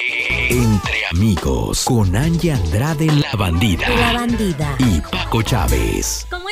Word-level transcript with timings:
Entre 0.00 1.04
amigos, 1.10 1.84
con 1.84 2.16
Angie 2.16 2.52
Andrade 2.52 3.06
La 3.06 3.32
Bandida. 3.36 3.86
La 3.88 4.12
bandida. 4.14 4.74
Y 4.78 5.00
Paco 5.02 5.42
Chávez. 5.42 6.26
¿Cómo 6.30 6.48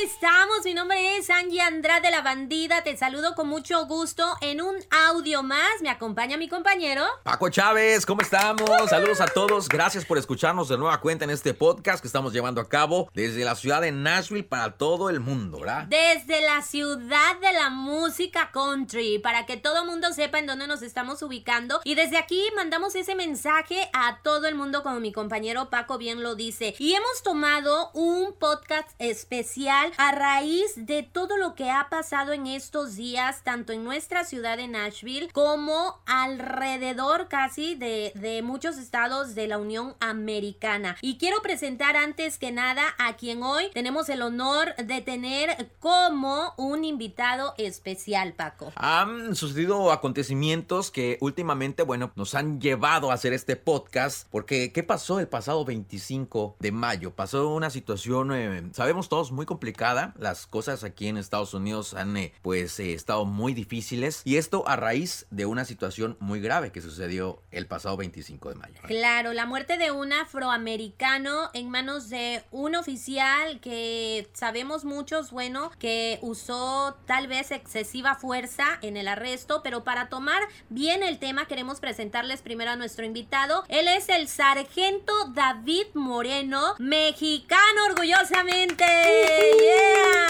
Mi 0.65 0.75
nombre 0.75 1.17
es 1.17 1.31
Angie 1.31 1.61
Andrade 1.61 2.11
La 2.11 2.21
Bandida. 2.21 2.83
Te 2.83 2.97
saludo 2.97 3.37
con 3.37 3.49
mucho 3.49 3.87
gusto 3.87 4.27
en 4.41 4.61
un 4.61 4.75
audio 4.91 5.45
más. 5.45 5.81
Me 5.83 5.89
acompaña 5.89 6.37
mi 6.37 6.49
compañero. 6.49 7.05
Paco 7.23 7.49
Chávez, 7.49 8.05
¿cómo 8.05 8.23
estamos? 8.23 8.69
Saludos 8.91 9.21
a 9.21 9.29
todos. 9.29 9.69
Gracias 9.69 10.05
por 10.05 10.19
escucharnos 10.19 10.69
de 10.69 10.77
nueva 10.77 11.01
cuenta 11.01 11.25
en 11.25 11.31
este 11.31 11.55
podcast 11.55 12.01
que 12.01 12.09
estamos 12.09 12.33
llevando 12.33 12.61
a 12.61 12.69
cabo 12.69 13.09
desde 13.15 13.45
la 13.45 13.55
ciudad 13.55 13.83
de 13.83 13.93
Nashville 13.93 14.43
para 14.43 14.73
todo 14.73 15.11
el 15.11 15.21
mundo, 15.21 15.61
¿verdad? 15.61 15.85
Desde 15.85 16.41
la 16.43 16.61
ciudad 16.63 17.39
de 17.41 17.53
la 17.53 17.71
música 17.71 18.51
country, 18.53 19.21
para 19.21 19.47
que 19.47 19.59
todo 19.59 19.83
el 19.83 19.87
mundo 19.87 20.13
sepa 20.13 20.41
en 20.41 20.47
dónde 20.47 20.67
nos 20.67 20.83
estamos 20.83 21.23
ubicando. 21.23 21.81
Y 21.85 21.95
desde 21.95 22.19
aquí 22.19 22.43
mandamos 22.57 22.97
ese 22.97 23.15
mensaje 23.15 23.89
a 23.93 24.19
todo 24.23 24.49
el 24.49 24.57
mundo, 24.57 24.83
como 24.83 24.99
mi 24.99 25.13
compañero 25.13 25.71
Paco 25.71 25.99
bien 25.99 26.25
lo 26.25 26.35
dice. 26.35 26.75
Y 26.79 26.95
hemos 26.95 27.23
tomado 27.23 27.93
un 27.95 28.35
podcast 28.35 28.91
especial 28.99 29.93
a 29.99 30.11
raíz 30.11 30.48
de 30.77 31.03
todo 31.03 31.37
lo 31.37 31.55
que 31.55 31.71
ha 31.71 31.89
pasado 31.91 32.33
en 32.33 32.47
estos 32.47 32.97
días, 32.97 33.43
tanto 33.45 33.75
en 33.75 33.85
nuestra 33.85 34.25
ciudad 34.25 34.57
de 34.57 34.67
Nashville 34.67 35.29
como 35.31 36.01
alrededor 36.07 37.29
casi 37.29 37.75
de, 37.75 38.13
de 38.15 38.41
muchos 38.41 38.79
estados 38.79 39.35
de 39.35 39.47
la 39.47 39.59
Unión 39.59 39.95
Americana. 40.01 40.97
Y 41.03 41.19
quiero 41.19 41.43
presentar 41.43 41.97
antes 41.97 42.39
que 42.39 42.51
nada 42.51 42.83
a 42.99 43.17
quien 43.17 43.43
hoy 43.43 43.65
tenemos 43.75 44.09
el 44.09 44.23
honor 44.23 44.75
de 44.77 45.03
tener 45.03 45.71
como 45.81 46.55
un 46.57 46.83
invitado 46.83 47.53
especial, 47.59 48.33
Paco. 48.33 48.73
Han 48.77 49.37
sucedido 49.37 49.93
acontecimientos 49.93 50.91
que 50.91 51.19
últimamente, 51.21 51.83
bueno, 51.83 52.11
nos 52.17 52.35
han 52.35 52.59
llevado 52.59 53.11
a 53.11 53.15
hacer 53.15 53.35
este 53.35 53.57
podcast. 53.57 54.27
Porque, 54.31 54.73
¿qué 54.73 54.83
pasó 54.83 55.21
el 55.21 55.29
pasado 55.29 55.67
25 55.67 56.57
de 56.59 56.73
mayo? 56.73 57.11
Pasó 57.11 57.51
una 57.51 57.69
situación, 57.69 58.33
eh, 58.33 58.63
sabemos 58.73 59.11
todos, 59.11 59.31
muy 59.31 59.45
complicada. 59.45 60.15
Las 60.19 60.38
cosas 60.47 60.85
aquí 60.85 61.09
en 61.09 61.17
Estados 61.17 61.55
Unidos 61.55 61.95
han, 61.95 62.17
eh, 62.17 62.33
pues, 62.43 62.79
eh, 62.81 62.93
estado 62.93 63.25
muy 63.25 63.55
difíciles. 63.55 64.23
Y 64.25 64.37
esto 64.37 64.67
a 64.69 64.77
raíz 64.77 65.27
de 65.31 65.47
una 65.47 65.65
situación 65.65 66.17
muy 66.21 66.41
grave 66.41 66.73
que 66.73 66.81
sucedió 66.81 67.43
el 67.51 67.67
pasado 67.67 67.97
25 67.97 68.51
de 68.51 68.55
mayo. 68.55 68.81
Claro, 68.87 69.33
la 69.33 69.47
muerte 69.47 69.79
de 69.79 69.91
un 69.91 70.13
afroamericano 70.13 71.51
en 71.55 71.71
manos 71.71 72.09
de 72.09 72.45
un 72.51 72.75
oficial 72.75 73.61
que 73.61 74.29
sabemos 74.33 74.85
muchos, 74.85 75.31
bueno, 75.31 75.71
que 75.79 76.19
usó 76.23 76.97
tal 77.07 77.27
vez 77.27 77.51
excesiva 77.51 78.15
fuerza 78.15 78.79
en 78.83 78.97
el 78.97 79.09
arresto, 79.09 79.63
pero 79.63 79.85
para 79.85 80.09
tomar 80.09 80.43
bien 80.69 81.03
el 81.03 81.19
tema 81.19 81.47
queremos 81.47 81.81
presentarles 81.81 82.43
primero 82.43 82.71
a 82.71 82.77
nuestro 82.77 83.05
invitado. 83.05 83.65
Él 83.69 83.89
es 83.89 84.09
el 84.09 84.29
sargento 84.29 85.13
David 85.35 85.87
Moreno, 85.95 86.75
mexicano 86.79 87.85
orgullosamente. 87.91 88.85
Yeah. 88.85 90.28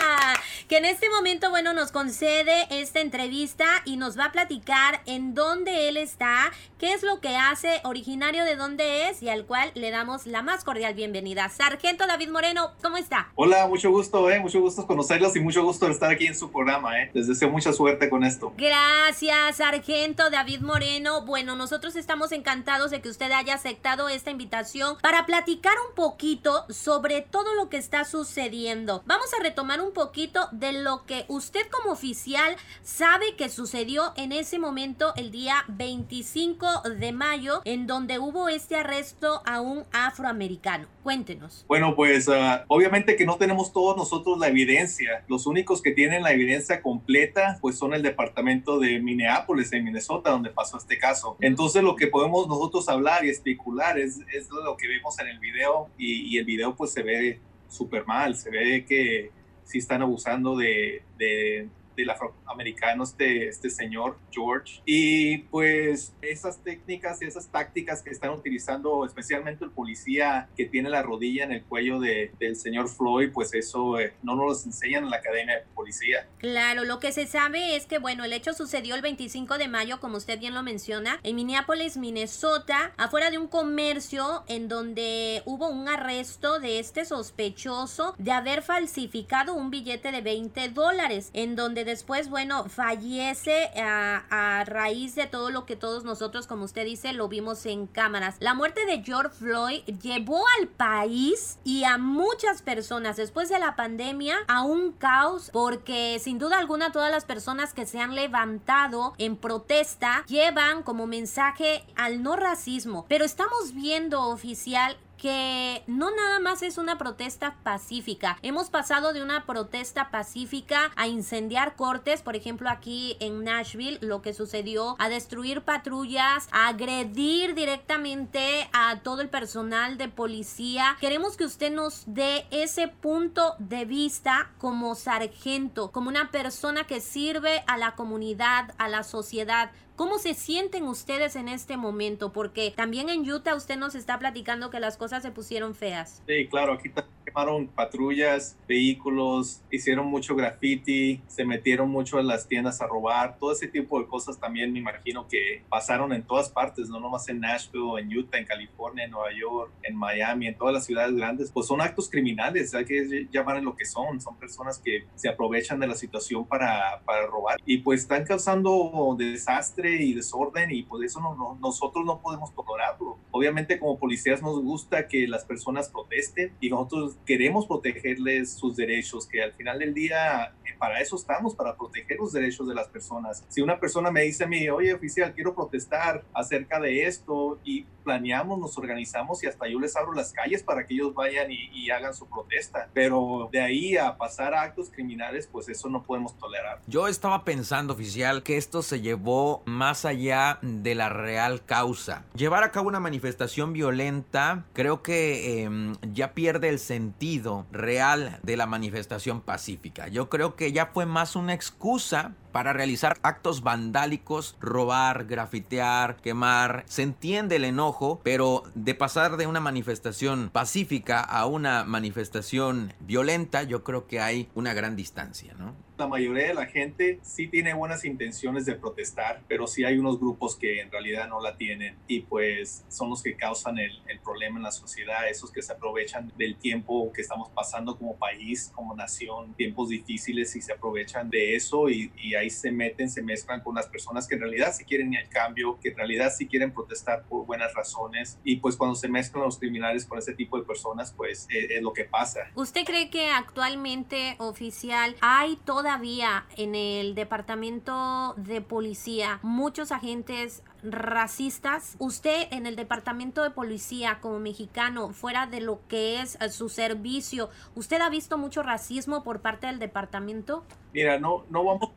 Que 0.68 0.76
en 0.76 0.84
este 0.84 1.08
momento, 1.08 1.48
bueno, 1.48 1.72
nos 1.72 1.92
concede 1.92 2.66
esta 2.68 3.00
entrevista 3.00 3.64
y 3.86 3.96
nos 3.96 4.18
va 4.18 4.26
a 4.26 4.32
platicar 4.32 5.00
en 5.06 5.34
dónde 5.34 5.88
él 5.88 5.96
está, 5.96 6.52
qué 6.78 6.92
es 6.92 7.02
lo 7.02 7.20
que 7.20 7.36
hace, 7.36 7.80
originario 7.84 8.44
de 8.44 8.54
dónde 8.54 9.08
es 9.08 9.22
y 9.22 9.30
al 9.30 9.46
cual 9.46 9.70
le 9.74 9.90
damos 9.90 10.26
la 10.26 10.42
más 10.42 10.64
cordial 10.64 10.92
bienvenida. 10.92 11.48
Sargento 11.48 12.06
David 12.06 12.28
Moreno, 12.28 12.72
¿cómo 12.82 12.98
está? 12.98 13.32
Hola, 13.34 13.66
mucho 13.66 13.90
gusto, 13.90 14.28
eh, 14.30 14.40
mucho 14.40 14.60
gusto 14.60 14.86
conocerlos 14.86 15.34
y 15.36 15.40
mucho 15.40 15.64
gusto 15.64 15.88
estar 15.88 16.10
aquí 16.10 16.26
en 16.26 16.36
su 16.36 16.52
programa, 16.52 17.00
eh. 17.00 17.10
Les 17.14 17.26
deseo 17.26 17.48
mucha 17.48 17.72
suerte 17.72 18.10
con 18.10 18.22
esto. 18.22 18.52
Gracias, 18.58 19.56
Sargento 19.56 20.28
David 20.28 20.60
Moreno. 20.60 21.24
Bueno, 21.24 21.56
nosotros 21.56 21.96
estamos 21.96 22.30
encantados 22.30 22.90
de 22.90 23.00
que 23.00 23.08
usted 23.08 23.32
haya 23.32 23.54
aceptado 23.54 24.10
esta 24.10 24.30
invitación 24.30 24.98
para 25.00 25.24
platicar 25.24 25.74
un 25.88 25.94
poquito 25.94 26.66
sobre 26.68 27.22
todo 27.22 27.54
lo 27.54 27.70
que 27.70 27.78
está 27.78 28.04
sucediendo. 28.04 29.02
Vamos 29.06 29.32
a 29.32 29.42
retomar 29.42 29.80
un 29.80 29.87
poquito 29.92 30.48
de 30.52 30.72
lo 30.72 31.04
que 31.06 31.24
usted 31.28 31.66
como 31.70 31.92
oficial 31.92 32.56
sabe 32.82 33.36
que 33.36 33.48
sucedió 33.48 34.12
en 34.16 34.32
ese 34.32 34.58
momento 34.58 35.12
el 35.16 35.30
día 35.30 35.64
25 35.68 36.82
de 36.98 37.12
mayo 37.12 37.60
en 37.64 37.86
donde 37.86 38.18
hubo 38.18 38.48
este 38.48 38.76
arresto 38.76 39.42
a 39.44 39.60
un 39.60 39.84
afroamericano. 39.92 40.86
Cuéntenos. 41.02 41.64
Bueno, 41.68 41.94
pues 41.96 42.28
uh, 42.28 42.64
obviamente 42.68 43.16
que 43.16 43.24
no 43.24 43.36
tenemos 43.36 43.72
todos 43.72 43.96
nosotros 43.96 44.38
la 44.38 44.48
evidencia. 44.48 45.24
Los 45.28 45.46
únicos 45.46 45.82
que 45.82 45.92
tienen 45.92 46.22
la 46.22 46.32
evidencia 46.32 46.82
completa 46.82 47.58
pues 47.60 47.78
son 47.78 47.94
el 47.94 48.02
departamento 48.02 48.78
de 48.78 49.00
Minneapolis 49.00 49.72
en 49.72 49.84
Minnesota 49.84 50.30
donde 50.30 50.50
pasó 50.50 50.78
este 50.78 50.98
caso. 50.98 51.36
Entonces 51.40 51.82
lo 51.82 51.96
que 51.96 52.08
podemos 52.08 52.46
nosotros 52.48 52.88
hablar 52.88 53.24
y 53.24 53.30
especular 53.30 53.98
es, 53.98 54.20
es 54.32 54.48
lo 54.50 54.76
que 54.76 54.88
vemos 54.88 55.18
en 55.18 55.28
el 55.28 55.38
video 55.38 55.88
y, 55.96 56.34
y 56.34 56.38
el 56.38 56.44
video 56.44 56.74
pues 56.76 56.92
se 56.92 57.02
ve 57.02 57.40
súper 57.68 58.06
mal, 58.06 58.36
se 58.36 58.50
ve 58.50 58.84
que 58.86 59.30
sí 59.68 59.78
están 59.78 60.00
abusando 60.00 60.56
de, 60.56 61.02
de, 61.18 61.68
del 62.02 62.10
afroamericano, 62.10 63.04
este, 63.04 63.48
este 63.48 63.70
señor 63.70 64.18
George. 64.30 64.80
Y 64.84 65.38
pues 65.38 66.14
esas 66.22 66.62
técnicas 66.62 67.20
y 67.22 67.26
esas 67.26 67.48
tácticas 67.48 68.02
que 68.02 68.10
están 68.10 68.30
utilizando, 68.30 69.04
especialmente 69.04 69.64
el 69.64 69.70
policía 69.70 70.48
que 70.56 70.66
tiene 70.66 70.88
la 70.90 71.02
rodilla 71.02 71.44
en 71.44 71.52
el 71.52 71.62
cuello 71.64 72.00
de, 72.00 72.32
del 72.38 72.56
señor 72.56 72.88
Floyd, 72.88 73.30
pues 73.32 73.54
eso 73.54 73.98
eh, 73.98 74.14
no 74.22 74.36
nos 74.36 74.64
lo 74.64 74.70
enseñan 74.70 75.04
en 75.04 75.10
la 75.10 75.16
academia 75.16 75.56
de 75.56 75.62
policía. 75.74 76.26
Claro, 76.38 76.84
lo 76.84 76.98
que 76.98 77.12
se 77.12 77.26
sabe 77.26 77.76
es 77.76 77.86
que, 77.86 77.98
bueno, 77.98 78.24
el 78.24 78.32
hecho 78.32 78.52
sucedió 78.52 78.94
el 78.94 79.02
25 79.02 79.58
de 79.58 79.68
mayo, 79.68 80.00
como 80.00 80.16
usted 80.16 80.38
bien 80.38 80.54
lo 80.54 80.62
menciona, 80.62 81.20
en 81.22 81.36
Minneapolis, 81.36 81.96
Minnesota, 81.96 82.92
afuera 82.96 83.30
de 83.30 83.38
un 83.38 83.48
comercio 83.48 84.44
en 84.46 84.68
donde 84.68 85.42
hubo 85.44 85.68
un 85.68 85.88
arresto 85.88 86.60
de 86.60 86.78
este 86.78 87.04
sospechoso 87.04 88.14
de 88.18 88.32
haber 88.32 88.62
falsificado 88.62 89.54
un 89.54 89.70
billete 89.70 90.12
de 90.12 90.20
20 90.20 90.68
dólares, 90.70 91.30
en 91.32 91.56
donde 91.56 91.84
después, 91.88 92.28
bueno, 92.28 92.68
fallece 92.68 93.70
a, 93.76 94.64
raíz 94.66 95.14
de 95.14 95.26
todo 95.26 95.50
lo 95.50 95.64
que 95.64 95.76
todos 95.76 96.04
nosotros, 96.04 96.46
como 96.46 96.64
usted 96.64 96.84
dice, 96.84 97.12
lo 97.12 97.28
vimos 97.28 97.64
en 97.66 97.86
cámaras. 97.86 98.36
La 98.40 98.54
muerte 98.54 98.84
de 98.86 99.02
George 99.02 99.34
Floyd 99.36 99.82
llevó 100.02 100.44
al 100.60 100.68
país 100.68 101.58
y 101.64 101.84
a 101.84 101.96
muchas 101.98 102.62
personas 102.62 103.16
después 103.16 103.48
de 103.48 103.58
la 103.58 103.76
pandemia 103.76 104.36
a 104.48 104.62
un 104.62 104.92
caos 104.92 105.50
porque 105.52 106.18
sin 106.20 106.38
duda 106.38 106.58
alguna 106.58 106.92
todas 106.92 107.10
las 107.10 107.24
personas 107.24 107.72
que 107.72 107.86
se 107.86 108.00
han 108.00 108.14
levantado 108.14 109.14
en 109.18 109.36
protesta 109.36 110.24
llevan 110.26 110.82
como 110.82 111.06
mensaje 111.06 111.84
al 111.96 112.22
no 112.22 112.36
racismo. 112.36 113.06
Pero 113.08 113.24
estamos 113.24 113.72
viendo 113.72 114.22
oficial 114.28 114.96
que 115.18 115.82
no 115.86 116.10
nada 116.10 116.40
más 116.40 116.62
es 116.62 116.78
una 116.78 116.96
protesta 116.96 117.56
pacífica. 117.62 118.38
Hemos 118.42 118.70
pasado 118.70 119.12
de 119.12 119.22
una 119.22 119.44
protesta 119.44 120.10
pacífica 120.10 120.92
a 120.96 121.08
incendiar 121.08 121.76
cortes, 121.76 122.22
por 122.22 122.36
ejemplo 122.36 122.70
aquí 122.70 123.16
en 123.20 123.44
Nashville, 123.44 123.98
lo 124.00 124.22
que 124.22 124.32
sucedió, 124.32 124.96
a 124.98 125.08
destruir 125.08 125.62
patrullas, 125.62 126.48
a 126.52 126.68
agredir 126.68 127.54
directamente 127.54 128.70
a 128.72 129.00
todo 129.00 129.20
el 129.20 129.28
personal 129.28 129.98
de 129.98 130.08
policía. 130.08 130.96
Queremos 131.00 131.36
que 131.36 131.44
usted 131.44 131.72
nos 131.72 132.04
dé 132.06 132.46
ese 132.50 132.88
punto 132.88 133.56
de 133.58 133.84
vista 133.84 134.50
como 134.58 134.94
sargento, 134.94 135.90
como 135.90 136.08
una 136.08 136.30
persona 136.30 136.86
que 136.86 137.00
sirve 137.00 137.64
a 137.66 137.76
la 137.76 137.94
comunidad, 137.96 138.72
a 138.78 138.88
la 138.88 139.02
sociedad. 139.02 139.70
¿Cómo 139.98 140.20
se 140.20 140.34
sienten 140.34 140.84
ustedes 140.84 141.34
en 141.34 141.48
este 141.48 141.76
momento? 141.76 142.32
Porque 142.32 142.70
también 142.70 143.08
en 143.08 143.28
Utah 143.28 143.56
usted 143.56 143.76
nos 143.76 143.96
está 143.96 144.16
platicando 144.16 144.70
que 144.70 144.78
las 144.78 144.96
cosas 144.96 145.24
se 145.24 145.32
pusieron 145.32 145.74
feas. 145.74 146.22
Sí, 146.28 146.46
claro, 146.46 146.74
aquí 146.74 146.88
quemaron 147.28 147.68
patrullas, 147.68 148.56
vehículos, 148.66 149.62
hicieron 149.70 150.06
mucho 150.06 150.34
graffiti, 150.34 151.20
se 151.26 151.44
metieron 151.44 151.90
mucho 151.90 152.18
en 152.18 152.26
las 152.26 152.48
tiendas 152.48 152.80
a 152.80 152.86
robar, 152.86 153.38
todo 153.38 153.52
ese 153.52 153.68
tipo 153.68 154.00
de 154.00 154.06
cosas 154.06 154.38
también 154.40 154.72
me 154.72 154.78
imagino 154.78 155.28
que 155.28 155.62
pasaron 155.68 156.12
en 156.12 156.22
todas 156.22 156.48
partes, 156.48 156.88
no 156.88 157.00
nomás 157.00 157.28
en 157.28 157.40
Nashville, 157.40 158.00
en 158.00 158.16
Utah, 158.16 158.38
en 158.38 158.46
California, 158.46 159.04
en 159.04 159.10
Nueva 159.10 159.32
York, 159.38 159.72
en 159.82 159.94
Miami, 159.94 160.46
en 160.46 160.56
todas 160.56 160.72
las 160.72 160.86
ciudades 160.86 161.14
grandes, 161.14 161.50
pues 161.52 161.66
son 161.66 161.80
actos 161.80 162.08
criminales, 162.08 162.74
hay 162.74 162.86
que 162.86 163.28
llamar 163.30 163.58
en 163.58 163.66
lo 163.66 163.76
que 163.76 163.84
son, 163.84 164.20
son 164.20 164.36
personas 164.38 164.78
que 164.78 165.06
se 165.14 165.28
aprovechan 165.28 165.80
de 165.80 165.86
la 165.86 165.94
situación 165.94 166.46
para, 166.46 167.02
para 167.04 167.26
robar 167.26 167.58
y 167.66 167.78
pues 167.78 168.02
están 168.02 168.24
causando 168.24 169.16
desastre 169.18 170.02
y 170.02 170.14
desorden 170.14 170.70
y 170.70 170.82
por 170.82 171.04
eso 171.04 171.20
no, 171.20 171.34
no, 171.34 171.58
nosotros 171.60 172.04
no 172.06 172.20
podemos 172.20 172.54
tolerarlo. 172.54 173.18
Obviamente 173.30 173.78
como 173.78 173.98
policías 173.98 174.42
nos 174.42 174.62
gusta 174.62 175.08
que 175.08 175.28
las 175.28 175.44
personas 175.44 175.90
protesten 175.90 176.54
y 176.60 176.70
nosotros 176.70 177.18
queremos 177.28 177.66
protegerles 177.66 178.54
sus 178.54 178.74
derechos, 178.74 179.26
que 179.26 179.42
al 179.42 179.52
final 179.52 179.78
del 179.78 179.92
día 179.92 180.54
para 180.78 181.00
eso 181.00 181.16
estamos, 181.16 181.54
para 181.54 181.76
proteger 181.76 182.18
los 182.18 182.32
derechos 182.32 182.68
de 182.68 182.74
las 182.74 182.88
personas. 182.88 183.44
Si 183.48 183.60
una 183.60 183.78
persona 183.78 184.10
me 184.10 184.22
dice 184.22 184.44
a 184.44 184.46
mí, 184.46 184.68
oye 184.68 184.94
oficial, 184.94 185.34
quiero 185.34 185.54
protestar 185.54 186.24
acerca 186.32 186.80
de 186.80 187.06
esto 187.06 187.58
y 187.64 187.84
planeamos, 188.04 188.58
nos 188.58 188.78
organizamos 188.78 189.42
y 189.42 189.46
hasta 189.46 189.68
yo 189.68 189.78
les 189.78 189.94
abro 189.94 190.14
las 190.14 190.32
calles 190.32 190.62
para 190.62 190.86
que 190.86 190.94
ellos 190.94 191.12
vayan 191.12 191.50
y, 191.50 191.68
y 191.74 191.90
hagan 191.90 192.14
su 192.14 192.26
protesta. 192.26 192.88
Pero 192.94 193.50
de 193.52 193.60
ahí 193.60 193.96
a 193.96 194.16
pasar 194.16 194.54
a 194.54 194.62
actos 194.62 194.90
criminales, 194.90 195.46
pues 195.50 195.68
eso 195.68 195.88
no 195.88 196.02
podemos 196.02 196.38
tolerar. 196.38 196.80
Yo 196.86 197.08
estaba 197.08 197.44
pensando, 197.44 197.92
oficial, 197.92 198.42
que 198.42 198.56
esto 198.56 198.82
se 198.82 199.00
llevó 199.00 199.62
más 199.66 200.04
allá 200.04 200.58
de 200.62 200.94
la 200.94 201.08
real 201.10 201.64
causa. 201.64 202.24
Llevar 202.34 202.64
a 202.64 202.72
cabo 202.72 202.88
una 202.88 203.00
manifestación 203.00 203.72
violenta 203.72 204.64
creo 204.72 205.02
que 205.02 205.64
eh, 205.64 205.70
ya 206.12 206.32
pierde 206.32 206.68
el 206.68 206.78
sentido 206.78 207.66
real 207.72 208.38
de 208.42 208.56
la 208.56 208.66
manifestación 208.66 209.40
pacífica. 209.40 210.08
Yo 210.08 210.28
creo 210.28 210.56
que 210.56 210.67
ya 210.72 210.86
fue 210.86 211.06
más 211.06 211.36
una 211.36 211.54
excusa 211.54 212.34
para 212.52 212.72
realizar 212.72 213.18
actos 213.22 213.62
vandálicos, 213.62 214.56
robar, 214.60 215.26
grafitear, 215.26 216.16
quemar. 216.16 216.84
Se 216.86 217.02
entiende 217.02 217.56
el 217.56 217.64
enojo, 217.64 218.20
pero 218.24 218.64
de 218.74 218.94
pasar 218.94 219.36
de 219.36 219.46
una 219.46 219.60
manifestación 219.60 220.50
pacífica 220.52 221.20
a 221.20 221.46
una 221.46 221.84
manifestación 221.84 222.92
violenta, 223.00 223.62
yo 223.62 223.84
creo 223.84 224.06
que 224.06 224.20
hay 224.20 224.48
una 224.54 224.74
gran 224.74 224.96
distancia, 224.96 225.54
¿no? 225.58 225.74
La 225.98 226.06
mayoría 226.06 226.48
de 226.48 226.54
la 226.54 226.66
gente 226.66 227.18
sí 227.22 227.48
tiene 227.48 227.74
buenas 227.74 228.04
intenciones 228.04 228.64
de 228.64 228.74
protestar, 228.74 229.42
pero 229.48 229.66
sí 229.66 229.84
hay 229.84 229.98
unos 229.98 230.20
grupos 230.20 230.56
que 230.56 230.80
en 230.80 230.90
realidad 230.90 231.28
no 231.28 231.40
la 231.40 231.56
tienen 231.56 231.96
y 232.06 232.20
pues 232.20 232.84
son 232.88 233.10
los 233.10 233.22
que 233.22 233.36
causan 233.36 233.78
el, 233.78 234.00
el, 234.06 234.20
problema 234.20 234.58
en 234.58 234.62
la 234.62 234.70
sociedad, 234.70 235.28
esos 235.28 235.50
que 235.50 235.62
se 235.62 235.72
aprovechan 235.72 236.32
del 236.36 236.56
tiempo 236.56 237.12
que 237.12 237.22
estamos 237.22 237.48
pasando 237.50 237.96
como 237.96 238.16
país, 238.16 238.70
como 238.74 238.94
nación, 238.94 239.54
tiempos 239.54 239.88
difíciles 239.88 240.54
y 240.54 240.60
se 240.60 240.72
aprovechan 240.72 241.30
de 241.30 241.56
eso 241.56 241.88
y, 241.88 242.12
y 242.16 242.34
ahí 242.34 242.50
se 242.50 242.70
meten, 242.70 243.10
se 243.10 243.22
mezclan 243.22 243.60
con 243.62 243.74
las 243.74 243.86
personas 243.86 244.28
que 244.28 244.34
en 244.34 244.42
realidad 244.42 244.72
sí 244.76 244.84
quieren 244.84 245.14
el 245.14 245.28
cambio, 245.28 245.78
que 245.80 245.88
en 245.88 245.96
realidad 245.96 246.32
sí 246.36 246.46
quieren 246.46 246.72
protestar 246.72 247.24
por 247.24 247.46
buenas 247.46 247.74
razones 247.74 248.38
y 248.44 248.56
pues 248.56 248.76
cuando 248.76 248.94
se 248.94 249.08
mezclan 249.08 249.44
los 249.44 249.58
criminales 249.58 250.04
con 250.04 250.18
ese 250.18 250.34
tipo 250.34 250.58
de 250.58 250.64
personas 250.64 251.12
pues 251.16 251.46
es, 251.50 251.70
es 251.70 251.82
lo 251.82 251.92
que 251.92 252.04
pasa. 252.04 252.40
¿Usted 252.54 252.84
cree 252.84 253.10
que 253.10 253.30
actualmente 253.30 254.36
oficial 254.38 255.16
hay 255.20 255.56
toda 255.64 255.87
todavía 255.88 256.44
en 256.58 256.74
el 256.74 257.14
departamento 257.14 258.34
de 258.36 258.60
policía 258.60 259.38
muchos 259.40 259.90
agentes 259.90 260.62
racistas. 260.82 261.96
Usted 261.98 262.46
en 262.50 262.66
el 262.66 262.76
departamento 262.76 263.42
de 263.42 263.48
policía 263.48 264.18
como 264.20 264.38
mexicano, 264.38 265.14
fuera 265.14 265.46
de 265.46 265.62
lo 265.62 265.80
que 265.88 266.20
es 266.20 266.36
su 266.50 266.68
servicio, 266.68 267.48
¿usted 267.74 268.02
ha 268.02 268.10
visto 268.10 268.36
mucho 268.36 268.62
racismo 268.62 269.24
por 269.24 269.40
parte 269.40 269.66
del 269.66 269.78
departamento? 269.78 270.62
Mira, 270.92 271.18
no, 271.18 271.44
no 271.48 271.64
vamos 271.64 271.88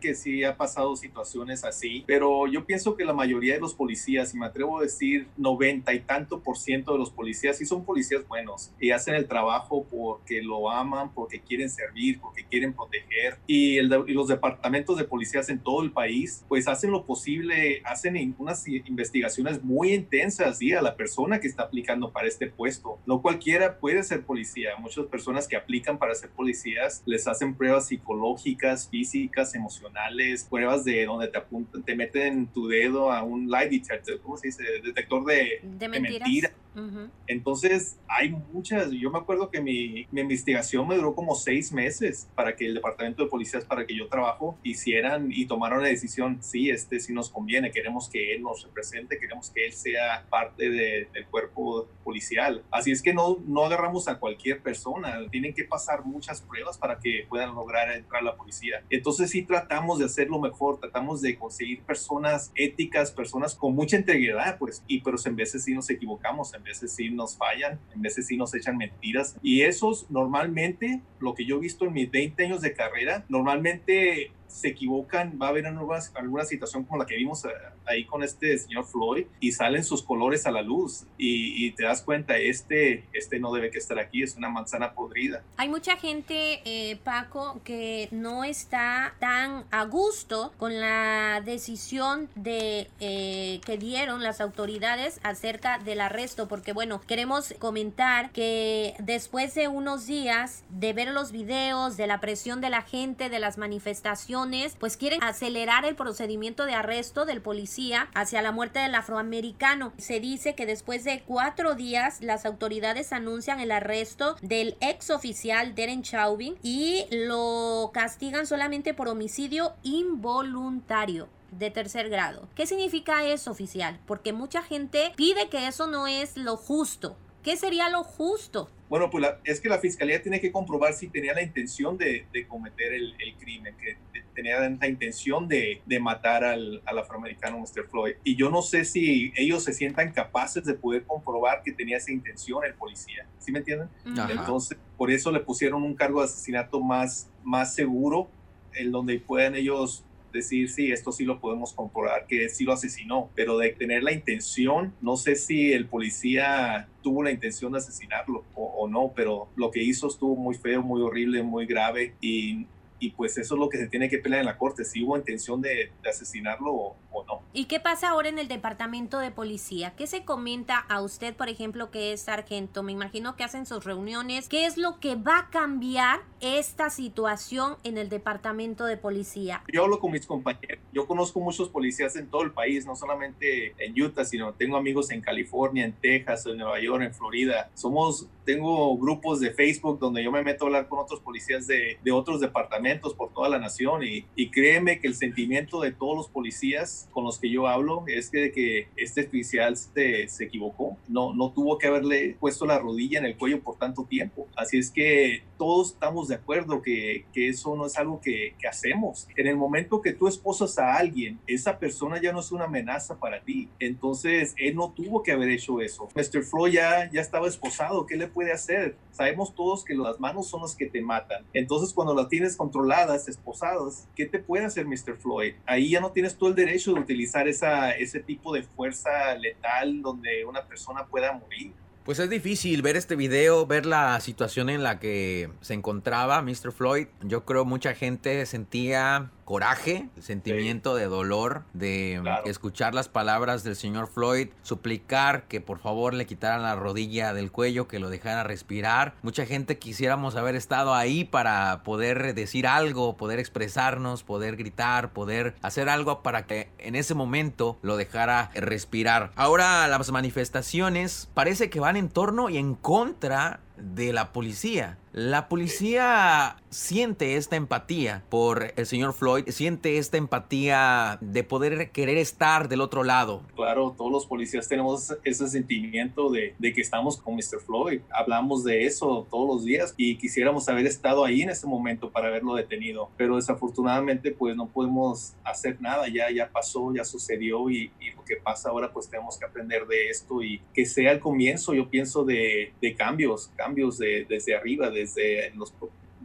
que 0.00 0.14
sí 0.14 0.44
ha 0.44 0.56
pasado 0.56 0.96
situaciones 0.96 1.64
así, 1.64 2.04
pero 2.06 2.46
yo 2.46 2.64
pienso 2.64 2.96
que 2.96 3.04
la 3.04 3.12
mayoría 3.12 3.54
de 3.54 3.60
los 3.60 3.74
policías, 3.74 4.34
y 4.34 4.38
me 4.38 4.46
atrevo 4.46 4.78
a 4.78 4.82
decir 4.82 5.28
noventa 5.36 5.94
y 5.94 6.00
tanto 6.00 6.40
por 6.40 6.58
ciento 6.58 6.92
de 6.92 6.98
los 6.98 7.10
policías, 7.10 7.56
sí 7.58 7.64
son 7.64 7.84
policías 7.84 8.26
buenos 8.26 8.72
y 8.80 8.90
hacen 8.90 9.14
el 9.14 9.26
trabajo 9.26 9.86
porque 9.88 10.42
lo 10.42 10.70
aman, 10.70 11.12
porque 11.14 11.40
quieren 11.40 11.70
servir, 11.70 12.20
porque 12.20 12.44
quieren 12.44 12.74
proteger. 12.74 13.38
Y, 13.46 13.78
el, 13.78 14.04
y 14.06 14.12
los 14.12 14.28
departamentos 14.28 14.96
de 14.96 15.04
policías 15.04 15.48
en 15.48 15.60
todo 15.60 15.82
el 15.82 15.92
país, 15.92 16.44
pues 16.48 16.66
hacen 16.66 16.90
lo 16.90 17.04
posible, 17.04 17.80
hacen 17.84 18.34
unas 18.38 18.66
investigaciones 18.66 19.62
muy 19.62 19.92
intensas 19.94 20.58
¿sí? 20.58 20.72
a 20.72 20.82
la 20.82 20.96
persona 20.96 21.40
que 21.40 21.46
está 21.46 21.64
aplicando 21.64 22.10
para 22.10 22.26
este 22.26 22.48
puesto. 22.48 22.98
No 23.06 23.22
cualquiera 23.22 23.78
puede 23.78 24.02
ser 24.02 24.24
policía. 24.24 24.70
Muchas 24.78 25.06
personas 25.06 25.46
que 25.46 25.56
aplican 25.56 25.98
para 25.98 26.14
ser 26.14 26.30
policías 26.30 27.02
les 27.06 27.28
hacen 27.28 27.54
pruebas 27.54 27.86
psicológicas, 27.86 28.88
físicas, 28.88 29.54
emocionales, 29.58 30.44
pruebas 30.44 30.84
de 30.84 31.04
donde 31.04 31.28
te 31.28 31.38
apuntan, 31.38 31.82
te 31.82 31.94
meten 31.94 32.46
tu 32.48 32.68
dedo 32.68 33.12
a 33.12 33.22
un 33.22 33.48
lie 33.48 33.68
detector, 33.68 34.20
¿cómo 34.20 34.36
se 34.36 34.48
dice? 34.48 34.64
Detector 34.82 35.24
de, 35.24 35.60
de 35.62 35.88
mentiras. 35.88 36.28
De 36.28 36.68
Uh 36.78 36.80
-huh. 36.80 37.10
Entonces, 37.26 37.98
hay 38.06 38.30
muchas. 38.30 38.90
Yo 38.92 39.10
me 39.10 39.18
acuerdo 39.18 39.50
que 39.50 39.60
mi, 39.60 40.06
mi, 40.12 40.20
investigación 40.20 40.86
me 40.86 40.96
duró 40.96 41.14
como 41.14 41.34
seis 41.34 41.72
meses 41.72 42.28
para 42.34 42.54
que 42.54 42.66
el 42.66 42.74
departamento 42.74 43.24
de 43.24 43.28
policías 43.28 43.64
para 43.64 43.86
que 43.86 43.96
yo 43.96 44.08
trabajo 44.08 44.56
hicieran 44.62 45.30
y 45.32 45.46
tomaron 45.46 45.82
la 45.82 45.88
decisión: 45.88 46.42
sí, 46.42 46.70
este 46.70 47.00
sí 47.00 47.12
nos 47.12 47.30
conviene, 47.30 47.70
queremos 47.70 48.08
que 48.08 48.34
él 48.34 48.42
nos 48.42 48.64
represente, 48.64 49.18
queremos 49.18 49.50
que 49.50 49.66
él 49.66 49.72
sea 49.72 50.26
parte 50.30 50.70
de, 50.70 51.08
del 51.12 51.26
cuerpo 51.26 51.88
policial. 52.04 52.62
Así 52.70 52.92
es 52.92 53.02
que 53.02 53.12
no, 53.12 53.38
no 53.46 53.64
agarramos 53.64 54.08
a 54.08 54.18
cualquier 54.18 54.60
persona, 54.60 55.18
tienen 55.30 55.54
que 55.54 55.64
pasar 55.64 56.04
muchas 56.04 56.42
pruebas 56.42 56.78
para 56.78 56.98
que 56.98 57.26
puedan 57.28 57.54
lograr 57.54 57.90
entrar 57.90 58.22
a 58.22 58.24
la 58.24 58.36
policía. 58.36 58.82
Entonces, 58.90 59.30
sí 59.30 59.42
tratamos 59.48 59.98
de 59.98 60.04
hacerlo 60.04 60.38
mejor, 60.38 60.78
tratamos 60.78 61.20
de 61.20 61.36
conseguir 61.36 61.82
personas 61.82 62.52
éticas, 62.54 63.10
personas 63.10 63.56
con 63.56 63.74
mucha 63.74 63.96
integridad, 63.96 64.58
pues, 64.58 64.84
y 64.86 65.00
pero 65.00 65.16
en 65.24 65.34
veces 65.34 65.64
sí 65.64 65.74
nos 65.74 65.90
equivocamos, 65.90 66.54
en 66.54 66.62
veces 66.62 66.92
sí 66.92 67.10
nos 67.10 67.36
fallan, 67.36 67.80
en 67.92 68.00
veces 68.00 68.28
sí 68.28 68.36
nos 68.36 68.54
echan 68.54 68.76
mentiras. 68.76 69.36
Y 69.42 69.62
esos 69.62 70.08
normalmente, 70.10 71.02
lo 71.18 71.34
que 71.34 71.44
yo 71.44 71.56
he 71.56 71.60
visto 71.60 71.86
en 71.86 71.94
mis 71.94 72.10
20 72.10 72.44
años 72.44 72.60
de 72.60 72.74
carrera, 72.74 73.24
normalmente 73.28 74.30
se 74.48 74.68
equivocan, 74.68 75.38
va 75.40 75.46
a 75.46 75.48
haber 75.50 75.66
alguna, 75.66 76.00
alguna 76.14 76.44
situación 76.44 76.84
como 76.84 76.98
la 76.98 77.06
que 77.06 77.16
vimos 77.16 77.46
ahí 77.86 78.04
con 78.04 78.22
este 78.22 78.58
señor 78.58 78.86
Floyd 78.86 79.26
y 79.40 79.52
salen 79.52 79.84
sus 79.84 80.02
colores 80.02 80.46
a 80.46 80.50
la 80.50 80.62
luz 80.62 81.04
y, 81.16 81.66
y, 81.66 81.72
te 81.72 81.84
das 81.84 82.02
cuenta, 82.02 82.36
este, 82.36 83.04
este 83.12 83.38
no 83.38 83.52
debe 83.52 83.70
que 83.70 83.78
estar 83.78 83.98
aquí, 83.98 84.22
es 84.22 84.36
una 84.36 84.48
manzana 84.48 84.94
podrida. 84.94 85.42
Hay 85.56 85.68
mucha 85.68 85.96
gente, 85.96 86.60
eh, 86.64 86.96
Paco, 87.04 87.60
que 87.64 88.08
no 88.10 88.44
está 88.44 89.14
tan 89.20 89.64
a 89.70 89.84
gusto 89.84 90.52
con 90.56 90.80
la 90.80 91.42
decisión 91.44 92.28
de 92.34 92.88
eh, 93.00 93.60
que 93.64 93.78
dieron 93.78 94.22
las 94.22 94.40
autoridades 94.40 95.20
acerca 95.22 95.78
del 95.78 96.00
arresto, 96.00 96.48
porque 96.48 96.72
bueno, 96.72 97.00
queremos 97.06 97.54
comentar 97.58 98.30
que 98.32 98.94
después 98.98 99.54
de 99.54 99.68
unos 99.68 100.06
días 100.06 100.64
de 100.70 100.92
ver 100.92 101.08
los 101.08 101.32
videos, 101.32 101.96
de 101.96 102.06
la 102.06 102.20
presión 102.20 102.60
de 102.60 102.70
la 102.70 102.82
gente, 102.82 103.28
de 103.28 103.38
las 103.38 103.58
manifestaciones, 103.58 104.37
pues 104.78 104.96
quieren 104.96 105.22
acelerar 105.22 105.84
el 105.84 105.96
procedimiento 105.96 106.64
de 106.64 106.74
arresto 106.74 107.24
del 107.24 107.42
policía 107.42 108.08
hacia 108.14 108.40
la 108.40 108.52
muerte 108.52 108.78
del 108.78 108.94
afroamericano. 108.94 109.92
Se 109.98 110.20
dice 110.20 110.54
que 110.54 110.64
después 110.64 111.02
de 111.02 111.22
cuatro 111.26 111.74
días 111.74 112.20
las 112.20 112.46
autoridades 112.46 113.12
anuncian 113.12 113.58
el 113.58 113.72
arresto 113.72 114.36
del 114.40 114.76
ex 114.80 115.10
oficial 115.10 115.74
Deren 115.74 116.02
Chauvin 116.02 116.56
y 116.62 117.06
lo 117.10 117.90
castigan 117.92 118.46
solamente 118.46 118.94
por 118.94 119.08
homicidio 119.08 119.74
involuntario 119.82 121.28
de 121.50 121.70
tercer 121.70 122.08
grado. 122.08 122.48
¿Qué 122.54 122.66
significa 122.66 123.24
eso, 123.24 123.50
oficial? 123.50 123.98
Porque 124.06 124.32
mucha 124.32 124.62
gente 124.62 125.12
pide 125.16 125.48
que 125.48 125.66
eso 125.66 125.86
no 125.86 126.06
es 126.06 126.36
lo 126.36 126.56
justo. 126.56 127.16
¿Qué 127.48 127.56
sería 127.56 127.88
lo 127.88 128.04
justo? 128.04 128.68
Bueno, 128.90 129.08
pues 129.08 129.22
la, 129.22 129.40
es 129.42 129.58
que 129.58 129.70
la 129.70 129.78
fiscalía 129.78 130.20
tiene 130.20 130.38
que 130.38 130.52
comprobar 130.52 130.92
si 130.92 131.08
tenía 131.08 131.32
la 131.32 131.40
intención 131.40 131.96
de, 131.96 132.26
de 132.30 132.46
cometer 132.46 132.92
el, 132.92 133.14
el, 133.18 133.36
crimen, 133.38 133.74
que 133.78 133.96
tenía 134.34 134.60
la 134.60 134.86
intención 134.86 135.48
de, 135.48 135.80
de 135.86 135.98
matar 135.98 136.44
al, 136.44 136.82
al, 136.84 136.98
afroamericano 136.98 137.58
Mr. 137.58 137.88
Floyd. 137.88 138.16
Y 138.22 138.36
yo 138.36 138.50
no 138.50 138.60
sé 138.60 138.84
si 138.84 139.32
ellos 139.34 139.64
se 139.64 139.72
sientan 139.72 140.12
capaces 140.12 140.62
de 140.66 140.74
poder 140.74 141.04
comprobar 141.04 141.62
que 141.62 141.72
tenía 141.72 141.96
esa 141.96 142.12
intención 142.12 142.62
el 142.66 142.74
policía. 142.74 143.26
¿Sí 143.38 143.50
me 143.50 143.60
entienden? 143.60 143.88
Ajá. 144.04 144.30
Entonces, 144.30 144.76
por 144.98 145.10
eso 145.10 145.32
le 145.32 145.40
pusieron 145.40 145.82
un 145.84 145.94
cargo 145.94 146.20
de 146.20 146.26
asesinato 146.26 146.82
más, 146.82 147.30
más 147.44 147.74
seguro, 147.74 148.28
en 148.74 148.92
donde 148.92 149.20
puedan 149.20 149.54
ellos 149.54 150.04
decir, 150.32 150.70
sí, 150.70 150.92
esto 150.92 151.12
sí 151.12 151.24
lo 151.24 151.40
podemos 151.40 151.72
comprobar, 151.72 152.26
que 152.26 152.48
sí 152.48 152.64
lo 152.64 152.72
asesinó, 152.72 153.30
pero 153.34 153.58
de 153.58 153.70
tener 153.70 154.02
la 154.02 154.12
intención, 154.12 154.94
no 155.00 155.16
sé 155.16 155.36
si 155.36 155.72
el 155.72 155.86
policía 155.86 156.88
tuvo 157.02 157.22
la 157.22 157.30
intención 157.30 157.72
de 157.72 157.78
asesinarlo 157.78 158.44
o, 158.54 158.64
o 158.64 158.88
no, 158.88 159.12
pero 159.14 159.48
lo 159.56 159.70
que 159.70 159.82
hizo 159.82 160.08
estuvo 160.08 160.36
muy 160.36 160.54
feo, 160.54 160.82
muy 160.82 161.00
horrible, 161.02 161.42
muy 161.42 161.66
grave 161.66 162.14
y 162.20 162.66
y 162.98 163.10
pues 163.10 163.38
eso 163.38 163.54
es 163.54 163.60
lo 163.60 163.68
que 163.68 163.78
se 163.78 163.86
tiene 163.86 164.08
que 164.08 164.18
pelear 164.18 164.40
en 164.40 164.46
la 164.46 164.58
corte, 164.58 164.84
si 164.84 165.04
hubo 165.04 165.16
intención 165.16 165.60
de, 165.60 165.92
de 166.02 166.10
asesinarlo 166.10 166.72
o, 166.72 166.96
o, 167.12 167.24
no. 167.24 167.42
¿Y 167.52 167.66
qué 167.66 167.80
pasa 167.80 168.10
ahora 168.10 168.28
en 168.28 168.38
el 168.38 168.48
departamento 168.48 169.18
de 169.18 169.30
policía? 169.30 169.94
¿Qué 169.96 170.06
se 170.06 170.24
comenta 170.24 170.78
a 170.78 171.00
usted, 171.00 171.34
por 171.34 171.48
ejemplo, 171.48 171.90
que 171.90 172.12
es 172.12 172.22
sargento? 172.22 172.82
Me 172.82 172.92
imagino 172.92 173.36
que 173.36 173.44
hacen 173.44 173.66
sus 173.66 173.84
reuniones. 173.84 174.48
¿Qué 174.48 174.66
es 174.66 174.76
lo 174.76 175.00
que 175.00 175.16
va 175.16 175.38
a 175.38 175.50
cambiar 175.50 176.20
esta 176.40 176.90
situación 176.90 177.76
en 177.84 177.98
el 177.98 178.08
departamento 178.08 178.84
de 178.84 178.96
policía? 178.96 179.62
Yo 179.72 179.84
hablo 179.84 179.98
con 179.98 180.12
mis 180.12 180.26
compañeros. 180.26 180.78
Yo 180.92 181.06
conozco 181.06 181.40
muchos 181.40 181.68
policías 181.68 182.16
en 182.16 182.28
todo 182.28 182.42
el 182.42 182.52
país, 182.52 182.86
no 182.86 182.96
solamente 182.96 183.74
en 183.78 184.00
Utah, 184.00 184.24
sino 184.24 184.52
tengo 184.54 184.76
amigos 184.76 185.10
en 185.10 185.20
California, 185.20 185.84
en 185.84 185.92
Texas, 185.92 186.46
en 186.46 186.58
Nueva 186.58 186.80
York, 186.80 187.02
en 187.02 187.14
Florida. 187.14 187.70
Somos, 187.74 188.26
tengo 188.48 188.96
grupos 188.96 189.40
de 189.40 189.50
Facebook 189.50 189.98
donde 189.98 190.24
yo 190.24 190.32
me 190.32 190.42
meto 190.42 190.64
a 190.64 190.68
hablar 190.68 190.88
con 190.88 190.98
otros 191.00 191.20
policías 191.20 191.66
de, 191.66 191.98
de 192.02 192.12
otros 192.12 192.40
departamentos 192.40 193.12
por 193.12 193.30
toda 193.30 193.50
la 193.50 193.58
nación 193.58 194.02
y, 194.02 194.24
y, 194.34 194.50
créeme 194.50 195.00
que 195.00 195.06
el 195.06 195.14
sentimiento 195.14 195.82
de 195.82 195.92
todos 195.92 196.16
los 196.16 196.28
policías 196.28 197.10
con 197.12 197.24
los 197.24 197.38
que 197.38 197.50
yo 197.50 197.66
hablo 197.66 198.04
es 198.06 198.30
que, 198.30 198.50
que 198.50 198.88
este 198.96 199.26
oficial 199.26 199.76
se, 199.76 200.28
se 200.28 200.44
equivocó, 200.44 200.96
no, 201.08 201.34
no 201.34 201.52
tuvo 201.52 201.76
que 201.76 201.88
haberle 201.88 202.38
puesto 202.40 202.64
la 202.64 202.78
rodilla 202.78 203.18
en 203.18 203.26
el 203.26 203.36
cuello 203.36 203.60
por 203.60 203.76
tanto 203.76 204.04
tiempo. 204.04 204.48
Así 204.56 204.78
es 204.78 204.90
que 204.90 205.42
todos 205.58 205.92
estamos 205.92 206.28
de 206.28 206.36
acuerdo 206.36 206.80
que, 206.80 207.26
que 207.34 207.48
eso 207.48 207.76
no 207.76 207.84
es 207.84 207.98
algo 207.98 208.18
que, 208.18 208.54
que, 208.58 208.66
hacemos. 208.66 209.28
En 209.36 209.46
el 209.46 209.56
momento 209.56 210.00
que 210.00 210.12
tú 210.12 210.26
esposas 210.26 210.78
a 210.78 210.96
alguien, 210.96 211.38
esa 211.46 211.78
persona 211.78 212.18
ya 212.22 212.32
no 212.32 212.40
es 212.40 212.50
una 212.52 212.64
amenaza 212.64 213.18
para 213.18 213.42
ti. 213.42 213.68
Entonces, 213.78 214.54
él 214.56 214.76
no 214.76 214.92
tuvo 214.92 215.22
que 215.22 215.32
haber 215.32 215.50
hecho 215.50 215.80
eso. 215.80 216.08
Mr. 216.14 216.44
Floyd 216.44 216.74
ya, 216.74 217.10
ya 217.10 217.20
estaba 217.20 217.48
esposado. 217.48 218.06
¿Qué 218.06 218.16
le 218.16 218.28
puede 218.38 218.52
hacer? 218.52 218.94
Sabemos 219.10 219.52
todos 219.52 219.84
que 219.84 219.96
las 219.96 220.20
manos 220.20 220.46
son 220.46 220.62
las 220.62 220.76
que 220.76 220.86
te 220.86 221.02
matan. 221.02 221.44
Entonces, 221.52 221.92
cuando 221.92 222.14
las 222.14 222.28
tienes 222.28 222.56
controladas, 222.56 223.26
esposadas, 223.26 224.06
¿qué 224.14 224.26
te 224.26 224.38
puede 224.38 224.64
hacer 224.64 224.86
Mr. 224.86 225.16
Floyd? 225.16 225.54
Ahí 225.66 225.90
ya 225.90 226.00
no 226.00 226.12
tienes 226.12 226.36
todo 226.36 226.50
el 226.50 226.54
derecho 226.54 226.94
de 226.94 227.00
utilizar 227.00 227.48
esa, 227.48 227.90
ese 227.90 228.20
tipo 228.20 228.54
de 228.54 228.62
fuerza 228.62 229.34
letal 229.34 230.02
donde 230.02 230.44
una 230.44 230.64
persona 230.68 231.04
pueda 231.06 231.32
morir. 231.32 231.72
Pues 232.04 232.20
es 232.20 232.30
difícil 232.30 232.80
ver 232.80 232.94
este 232.94 233.16
video, 233.16 233.66
ver 233.66 233.86
la 233.86 234.20
situación 234.20 234.70
en 234.70 234.84
la 234.84 235.00
que 235.00 235.50
se 235.60 235.74
encontraba 235.74 236.40
Mr. 236.40 236.70
Floyd. 236.70 237.08
Yo 237.22 237.44
creo 237.44 237.64
mucha 237.64 237.92
gente 237.94 238.46
sentía 238.46 239.32
coraje, 239.48 240.10
el 240.14 240.22
sentimiento 240.22 240.94
de 240.94 241.06
dolor, 241.06 241.62
de 241.72 242.20
escuchar 242.44 242.92
las 242.92 243.08
palabras 243.08 243.64
del 243.64 243.76
señor 243.76 244.06
Floyd, 244.06 244.48
suplicar 244.60 245.44
que 245.44 245.62
por 245.62 245.78
favor 245.78 246.12
le 246.12 246.26
quitaran 246.26 246.60
la 246.62 246.76
rodilla 246.76 247.32
del 247.32 247.50
cuello, 247.50 247.88
que 247.88 247.98
lo 247.98 248.10
dejara 248.10 248.44
respirar. 248.44 249.14
Mucha 249.22 249.46
gente 249.46 249.78
quisiéramos 249.78 250.36
haber 250.36 250.54
estado 250.54 250.92
ahí 250.92 251.24
para 251.24 251.82
poder 251.82 252.34
decir 252.34 252.66
algo, 252.66 253.16
poder 253.16 253.38
expresarnos, 253.38 254.22
poder 254.22 254.56
gritar, 254.56 255.14
poder 255.14 255.54
hacer 255.62 255.88
algo 255.88 256.22
para 256.22 256.44
que 256.44 256.68
en 256.76 256.94
ese 256.94 257.14
momento 257.14 257.78
lo 257.80 257.96
dejara 257.96 258.50
respirar. 258.54 259.30
Ahora 259.34 259.88
las 259.88 260.12
manifestaciones 260.12 261.30
parece 261.32 261.70
que 261.70 261.80
van 261.80 261.96
en 261.96 262.10
torno 262.10 262.50
y 262.50 262.58
en 262.58 262.74
contra 262.74 263.60
de 263.80 264.12
la 264.12 264.32
policía. 264.32 264.98
La 265.12 265.48
policía 265.48 266.56
siente 266.68 267.36
esta 267.36 267.56
empatía 267.56 268.22
por 268.28 268.72
el 268.76 268.86
señor 268.86 269.14
Floyd, 269.14 269.44
siente 269.48 269.98
esta 269.98 270.16
empatía 270.16 271.18
de 271.20 271.42
poder 271.42 271.90
querer 271.90 272.18
estar 272.18 272.68
del 272.68 272.82
otro 272.82 273.04
lado. 273.04 273.42
Claro, 273.56 273.94
todos 273.96 274.12
los 274.12 274.26
policías 274.26 274.68
tenemos 274.68 275.16
ese 275.24 275.48
sentimiento 275.48 276.30
de, 276.30 276.54
que 276.60 276.80
estamos 276.80 277.16
con 277.16 277.34
Mr. 277.34 277.60
Floyd. 277.64 278.00
Hablamos 278.12 278.64
de 278.64 278.84
eso 278.84 279.26
todos 279.30 279.48
los 279.48 279.64
días 279.64 279.94
y 279.96 280.18
quisiéramos 280.18 280.68
haber 280.68 280.86
estado 280.86 281.24
ahí 281.24 281.42
en 281.42 281.50
ese 281.50 281.66
momento 281.66 282.10
para 282.10 282.28
haberlo 282.28 282.54
detenido. 282.54 283.10
Pero 283.16 283.36
desafortunadamente 283.36 284.30
pues 284.30 284.54
no 284.54 284.68
podemos 284.68 285.34
hacer 285.42 285.80
nada, 285.80 286.06
ya, 286.08 286.30
ya 286.30 286.50
pasó, 286.50 286.94
ya 286.94 287.04
sucedió 287.04 287.70
y, 287.70 287.90
lo 288.14 288.24
que 288.24 288.36
pasa 288.36 288.68
ahora 288.68 288.92
pues 288.92 289.08
tenemos 289.08 289.38
que 289.38 289.46
aprender 289.46 289.86
de 289.86 290.10
esto 290.10 290.42
y 290.42 290.60
que 290.74 290.84
sea 290.84 291.12
el 291.12 291.20
comienzo, 291.20 291.72
yo 291.72 291.88
pienso, 291.88 292.24
de, 292.24 292.72
de 292.80 292.94
cambios 292.94 293.50
de, 293.74 294.26
desde 294.28 294.54
arriba, 294.54 294.90
desde 294.90 295.50
los 295.54 295.72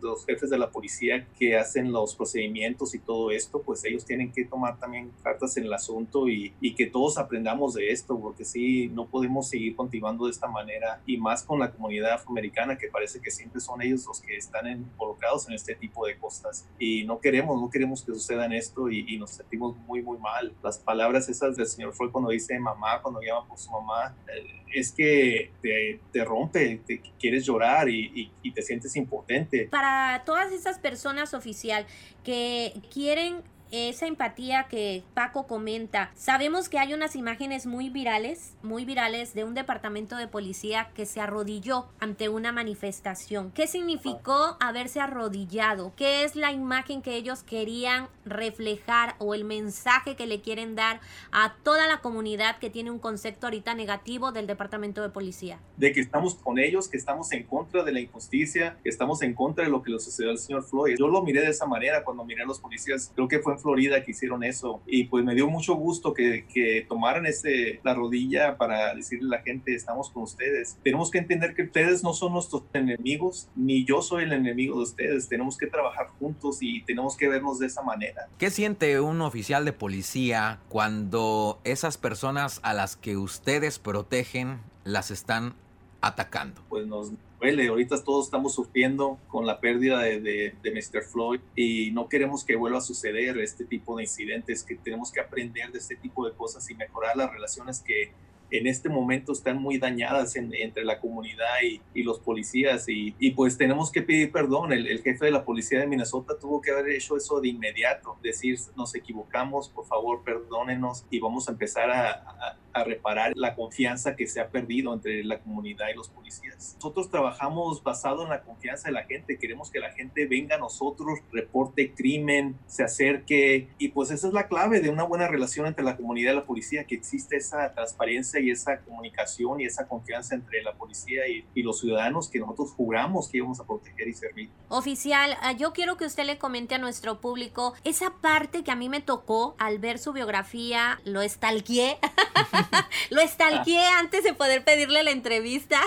los 0.04 0.26
jefes 0.26 0.50
de 0.50 0.58
la 0.58 0.70
policía 0.70 1.28
que 1.38 1.58
hacen 1.58 1.92
los 1.92 2.16
procedimientos 2.16 2.94
y 2.94 3.00
todo 3.00 3.32
esto, 3.32 3.62
pues 3.62 3.84
ellos 3.86 4.06
tienen 4.06 4.32
que 4.32 4.46
tomar 4.46 4.78
también 4.78 5.12
cartas 5.24 5.58
en 5.58 5.66
el 5.66 5.74
asunto 5.74 6.28
y, 6.28 6.54
y 6.62 6.76
que 6.76 6.88
todos 6.88 7.18
aprendamos 7.18 7.74
de 7.74 7.92
esto, 7.92 8.20
porque 8.20 8.46
sí, 8.46 8.90
no 8.90 9.08
podemos 9.08 9.50
seguir 9.50 9.76
continuando 9.76 10.26
de 10.26 10.32
esta 10.32 10.48
manera 10.48 11.02
y 11.06 11.18
más 11.18 11.44
con 11.44 11.60
la 11.60 11.72
comunidad 11.72 12.14
afroamericana 12.14 12.78
que 12.78 12.88
parece 12.88 13.22
que 13.22 13.32
siempre 13.32 13.62
son 13.62 13.82
ellos 13.82 14.06
los 14.06 14.22
que 14.22 14.36
están 14.36 14.68
involucrados 14.68 15.48
en 15.48 15.56
este 15.56 15.76
tipo 15.76 16.06
de 16.06 16.18
cosas 16.18 16.68
y 16.78 17.04
no 17.04 17.20
queremos, 17.20 17.60
no 17.60 17.70
queremos 17.70 18.04
que 18.04 18.14
sucedan 18.14 18.54
esto 18.54 18.90
y, 18.90 19.06
y, 19.08 19.18
nos 19.18 19.32
sentimos 19.32 19.78
muy, 19.88 20.02
muy 20.02 20.18
mal. 20.18 20.54
Las 20.64 20.78
palabras 20.78 21.30
esas 21.30 21.56
del 21.56 21.68
señor 21.68 21.94
fue 21.94 22.12
cuando 22.12 22.30
dice 22.30 22.58
mamá, 22.60 23.02
cuando 23.02 23.22
llama 23.22 23.48
por 23.48 23.58
su 23.58 23.72
mamá, 23.72 24.16
eh, 24.28 24.64
es 24.74 24.92
que 24.92 25.52
te, 25.62 26.00
te 26.12 26.26
rompe, 26.26 26.82
te 26.86 27.02
quieres 27.20 27.46
llorar 27.46 27.88
y, 27.90 28.32
y, 28.42 28.52
te 28.52 28.62
sientes 28.62 28.96
impotente. 28.96 29.68
Para 29.70 29.93
todas 30.26 30.52
esas 30.52 30.80
personas 30.80 31.34
oficial 31.34 31.86
que 32.24 32.82
quieren 32.92 33.42
esa 33.74 34.06
empatía 34.06 34.68
que 34.70 35.04
Paco 35.16 35.48
comenta. 35.48 36.12
Sabemos 36.14 36.70
que 36.70 36.78
hay 36.78 36.94
unas 36.94 37.16
imágenes 37.16 37.66
muy 37.66 37.90
virales, 37.90 38.54
muy 38.62 38.86
virales 38.86 39.34
de 39.34 39.44
un 39.44 39.56
departamento 39.56 40.16
de 40.16 40.28
policía 40.28 40.92
que 40.94 41.08
se 41.08 41.20
arrodilló 41.20 41.88
ante 42.00 42.30
una 42.30 42.52
manifestación. 42.52 43.52
¿Qué 43.52 43.66
significó 43.66 44.58
haberse 44.60 45.00
arrodillado? 45.00 45.92
¿Qué 45.96 46.24
es 46.24 46.36
la 46.36 46.52
imagen 46.52 47.02
que 47.02 47.16
ellos 47.16 47.42
querían 47.42 48.10
reflejar 48.26 49.16
o 49.18 49.34
el 49.34 49.44
mensaje 49.44 50.16
que 50.16 50.28
le 50.28 50.42
quieren 50.42 50.76
dar 50.76 51.02
a 51.32 51.56
toda 51.64 51.88
la 51.88 52.00
comunidad 52.02 52.60
que 52.60 52.70
tiene 52.70 52.92
un 52.92 53.00
concepto 53.00 53.48
ahorita 53.48 53.74
negativo 53.74 54.32
del 54.32 54.46
departamento 54.46 55.02
de 55.02 55.10
policía? 55.10 55.60
De 55.78 55.92
que 55.94 56.00
estamos 56.00 56.36
con 56.36 56.60
ellos, 56.60 56.88
que 56.88 56.98
estamos 56.98 57.32
en 57.32 57.44
contra 57.44 57.84
de 57.84 57.92
la 57.92 58.00
injusticia, 58.00 58.78
que 58.84 58.90
estamos 58.90 59.24
en 59.24 59.34
contra 59.34 59.64
de 59.64 59.72
lo 59.72 59.82
que 59.82 59.92
le 59.92 60.00
sucedió 60.00 60.30
al 60.30 60.38
señor 60.38 60.64
Floyd. 60.64 60.96
Yo 61.00 61.08
lo 61.08 61.24
miré 61.24 61.42
de 61.42 61.50
esa 61.50 61.66
manera 61.66 62.04
cuando 62.04 62.24
miré 62.24 62.44
a 62.44 62.46
los 62.46 62.60
policías. 62.60 63.12
Creo 63.16 63.28
que 63.28 63.40
fue 63.40 63.63
Florida 63.64 64.04
que 64.04 64.12
hicieron 64.12 64.44
eso. 64.44 64.82
Y 64.86 65.06
pues 65.06 65.26
me 65.26 65.34
dio 65.34 65.50
mucho 65.50 65.74
gusto 65.74 66.14
que, 66.14 66.46
que 66.54 66.86
tomaran 66.88 67.26
ese, 67.26 67.80
la 67.84 67.96
rodilla 67.96 68.58
para 68.58 68.94
decirle 68.94 69.36
a 69.36 69.40
la 69.40 69.44
gente, 69.44 69.74
estamos 69.74 70.12
con 70.12 70.24
ustedes. 70.24 70.78
Tenemos 70.84 71.10
que 71.10 71.18
entender 71.18 71.56
que 71.56 71.64
ustedes 71.64 72.04
no 72.04 72.14
son 72.14 72.34
nuestros 72.34 72.64
enemigos, 72.74 73.50
ni 73.56 73.86
yo 73.86 74.02
soy 74.02 74.26
el 74.26 74.34
enemigo 74.34 74.78
de 74.78 74.84
ustedes. 74.84 75.28
Tenemos 75.28 75.58
que 75.58 75.68
trabajar 75.68 76.10
juntos 76.20 76.60
y 76.62 76.84
tenemos 76.84 77.18
que 77.18 77.28
vernos 77.28 77.60
de 77.60 77.68
esa 77.68 77.82
manera. 77.82 78.28
¿Qué 78.38 78.52
siente 78.52 79.00
un 79.00 79.22
oficial 79.22 79.66
de 79.66 79.74
policía 79.74 80.60
cuando 80.70 81.60
esas 81.64 81.98
personas 81.98 82.60
a 82.64 82.74
las 82.74 82.96
que 82.96 83.18
ustedes 83.18 83.80
protegen 83.80 84.60
las 84.84 85.12
están 85.12 85.56
atacando? 86.02 86.62
Pues 86.70 86.86
nos 86.86 87.14
Ahorita 87.44 88.02
todos 88.02 88.28
estamos 88.28 88.56
sufriendo 88.56 89.20
con 89.28 89.46
la 89.46 89.60
pérdida 89.60 90.00
de, 90.00 90.22
de, 90.22 90.56
de, 90.64 90.72
Mr. 90.72 91.04
Floyd 91.04 91.42
y 91.58 91.92
no 91.92 92.08
queremos 92.08 92.46
que 92.46 92.56
vuelva 92.56 92.78
a 92.78 92.82
suceder 92.82 93.38
este 93.40 93.66
tipo 93.66 93.98
de 93.98 94.04
incidentes, 94.04 94.64
que 94.64 94.76
tenemos 94.76 95.12
que 95.12 95.20
aprender 95.20 95.70
de 95.74 95.80
este 95.80 95.98
tipo 95.98 96.26
de 96.26 96.34
cosas 96.34 96.70
y 96.70 96.76
mejorar 96.76 97.18
las 97.18 97.30
relaciones 97.30 97.82
que 97.82 98.14
en 98.52 98.68
este 98.68 98.90
momento 98.90 99.32
están 99.32 99.62
muy 99.62 99.78
dañadas 99.78 100.36
entre 100.36 100.86
la 100.86 101.00
comunidad 101.00 101.62
y, 101.64 101.82
y 101.94 102.04
los 102.04 102.20
policías 102.20 102.88
y, 102.88 103.16
y, 103.20 103.32
pues 103.32 103.58
tenemos 103.58 103.92
que 103.92 104.02
pedir 104.02 104.32
perdón. 104.32 104.72
El, 104.74 104.88
el, 104.88 105.02
jefe 105.02 105.26
de 105.26 105.32
la 105.32 105.44
policía 105.44 105.80
de 105.80 105.88
Minnesota 105.88 106.38
tuvo 106.40 106.62
que 106.62 106.72
haber 106.72 106.90
hecho 106.92 107.18
eso 107.18 107.42
de 107.42 107.50
inmediato, 107.50 108.18
decir 108.22 108.58
nos 108.78 108.94
equivocamos, 108.96 109.70
por 109.70 109.86
favor 109.86 110.24
perdónenos 110.24 111.06
y 111.10 111.20
vamos 111.20 111.48
a 111.48 111.52
empezar 111.52 111.90
a, 111.90 112.12
a, 112.12 112.58
a 112.74 112.84
reparar 112.84 113.34
la 113.36 113.56
confianza 113.56 114.16
que 114.16 114.28
se 114.28 114.40
ha 114.40 114.50
perdido 114.50 114.94
entre 114.94 115.24
la 115.24 115.40
comunidad 115.40 115.88
y 115.92 115.96
los 115.96 116.10
policías. 116.10 116.74
Nosotros 116.76 117.10
trabajamos 117.10 117.84
basado 117.84 118.24
en 118.24 118.30
la 118.30 118.42
confianza 118.42 118.90
de 118.90 118.94
la 118.94 119.04
gente, 119.04 119.38
queremos 119.38 119.72
que 119.72 119.80
la 119.80 119.92
gente 119.92 120.26
venga 120.26 120.56
a 120.56 120.60
nosotros, 120.60 121.20
reporte 121.32 121.94
crimen, 121.94 122.58
se 122.66 122.84
acerque 122.84 123.70
y 123.78 123.90
pues 123.90 124.12
esa 124.12 124.28
es 124.28 124.34
la 124.34 124.48
clave 124.48 124.80
de 124.80 124.90
una 124.90 125.04
buena 125.04 125.28
relación 125.28 125.68
entre 125.68 125.84
la 125.84 125.98
comunidad 125.98 126.34
y 126.34 126.36
la 126.36 126.46
policía, 126.46 126.86
que 126.86 126.96
existe 126.96 127.38
esa 127.38 127.74
transparencia 127.74 128.40
y 128.44 128.52
esa 128.52 128.80
comunicación 128.80 129.62
y 129.62 129.66
esa 129.66 129.88
confianza 129.88 130.36
entre 130.36 130.62
la 130.62 130.74
policía 130.74 131.28
y, 131.28 131.46
y 131.56 131.64
los 131.64 131.80
ciudadanos 131.80 132.30
que 132.30 132.40
nosotros 132.40 132.72
juramos 132.72 133.30
que 133.30 133.38
íbamos 133.38 133.60
a 133.60 133.66
proteger 133.66 134.08
y 134.08 134.14
servir. 134.14 134.50
Oficial, 134.70 135.38
ah, 135.42 135.52
yo 135.52 135.74
quiero 135.74 135.98
que 135.98 136.06
usted 136.06 136.26
le 136.26 136.38
comente 136.38 136.76
a 136.76 136.78
nuestro 136.78 137.20
público 137.22 137.74
esa 137.84 138.12
parte 138.22 138.64
que 138.64 138.72
a 138.72 138.76
mí 138.76 138.90
me 138.90 139.02
tocó 139.02 139.56
al 139.60 139.80
ver 139.80 140.00
su 140.00 140.14
biografía, 140.14 141.00
lo 141.06 141.22
estalqué, 141.22 141.98
lo 143.10 143.22
estalqué 143.22 143.80
antes 143.80 144.24
de 144.24 144.34
poder 144.34 144.64
pedirle 144.64 145.04
la 145.04 145.12
entrevista, 145.12 145.80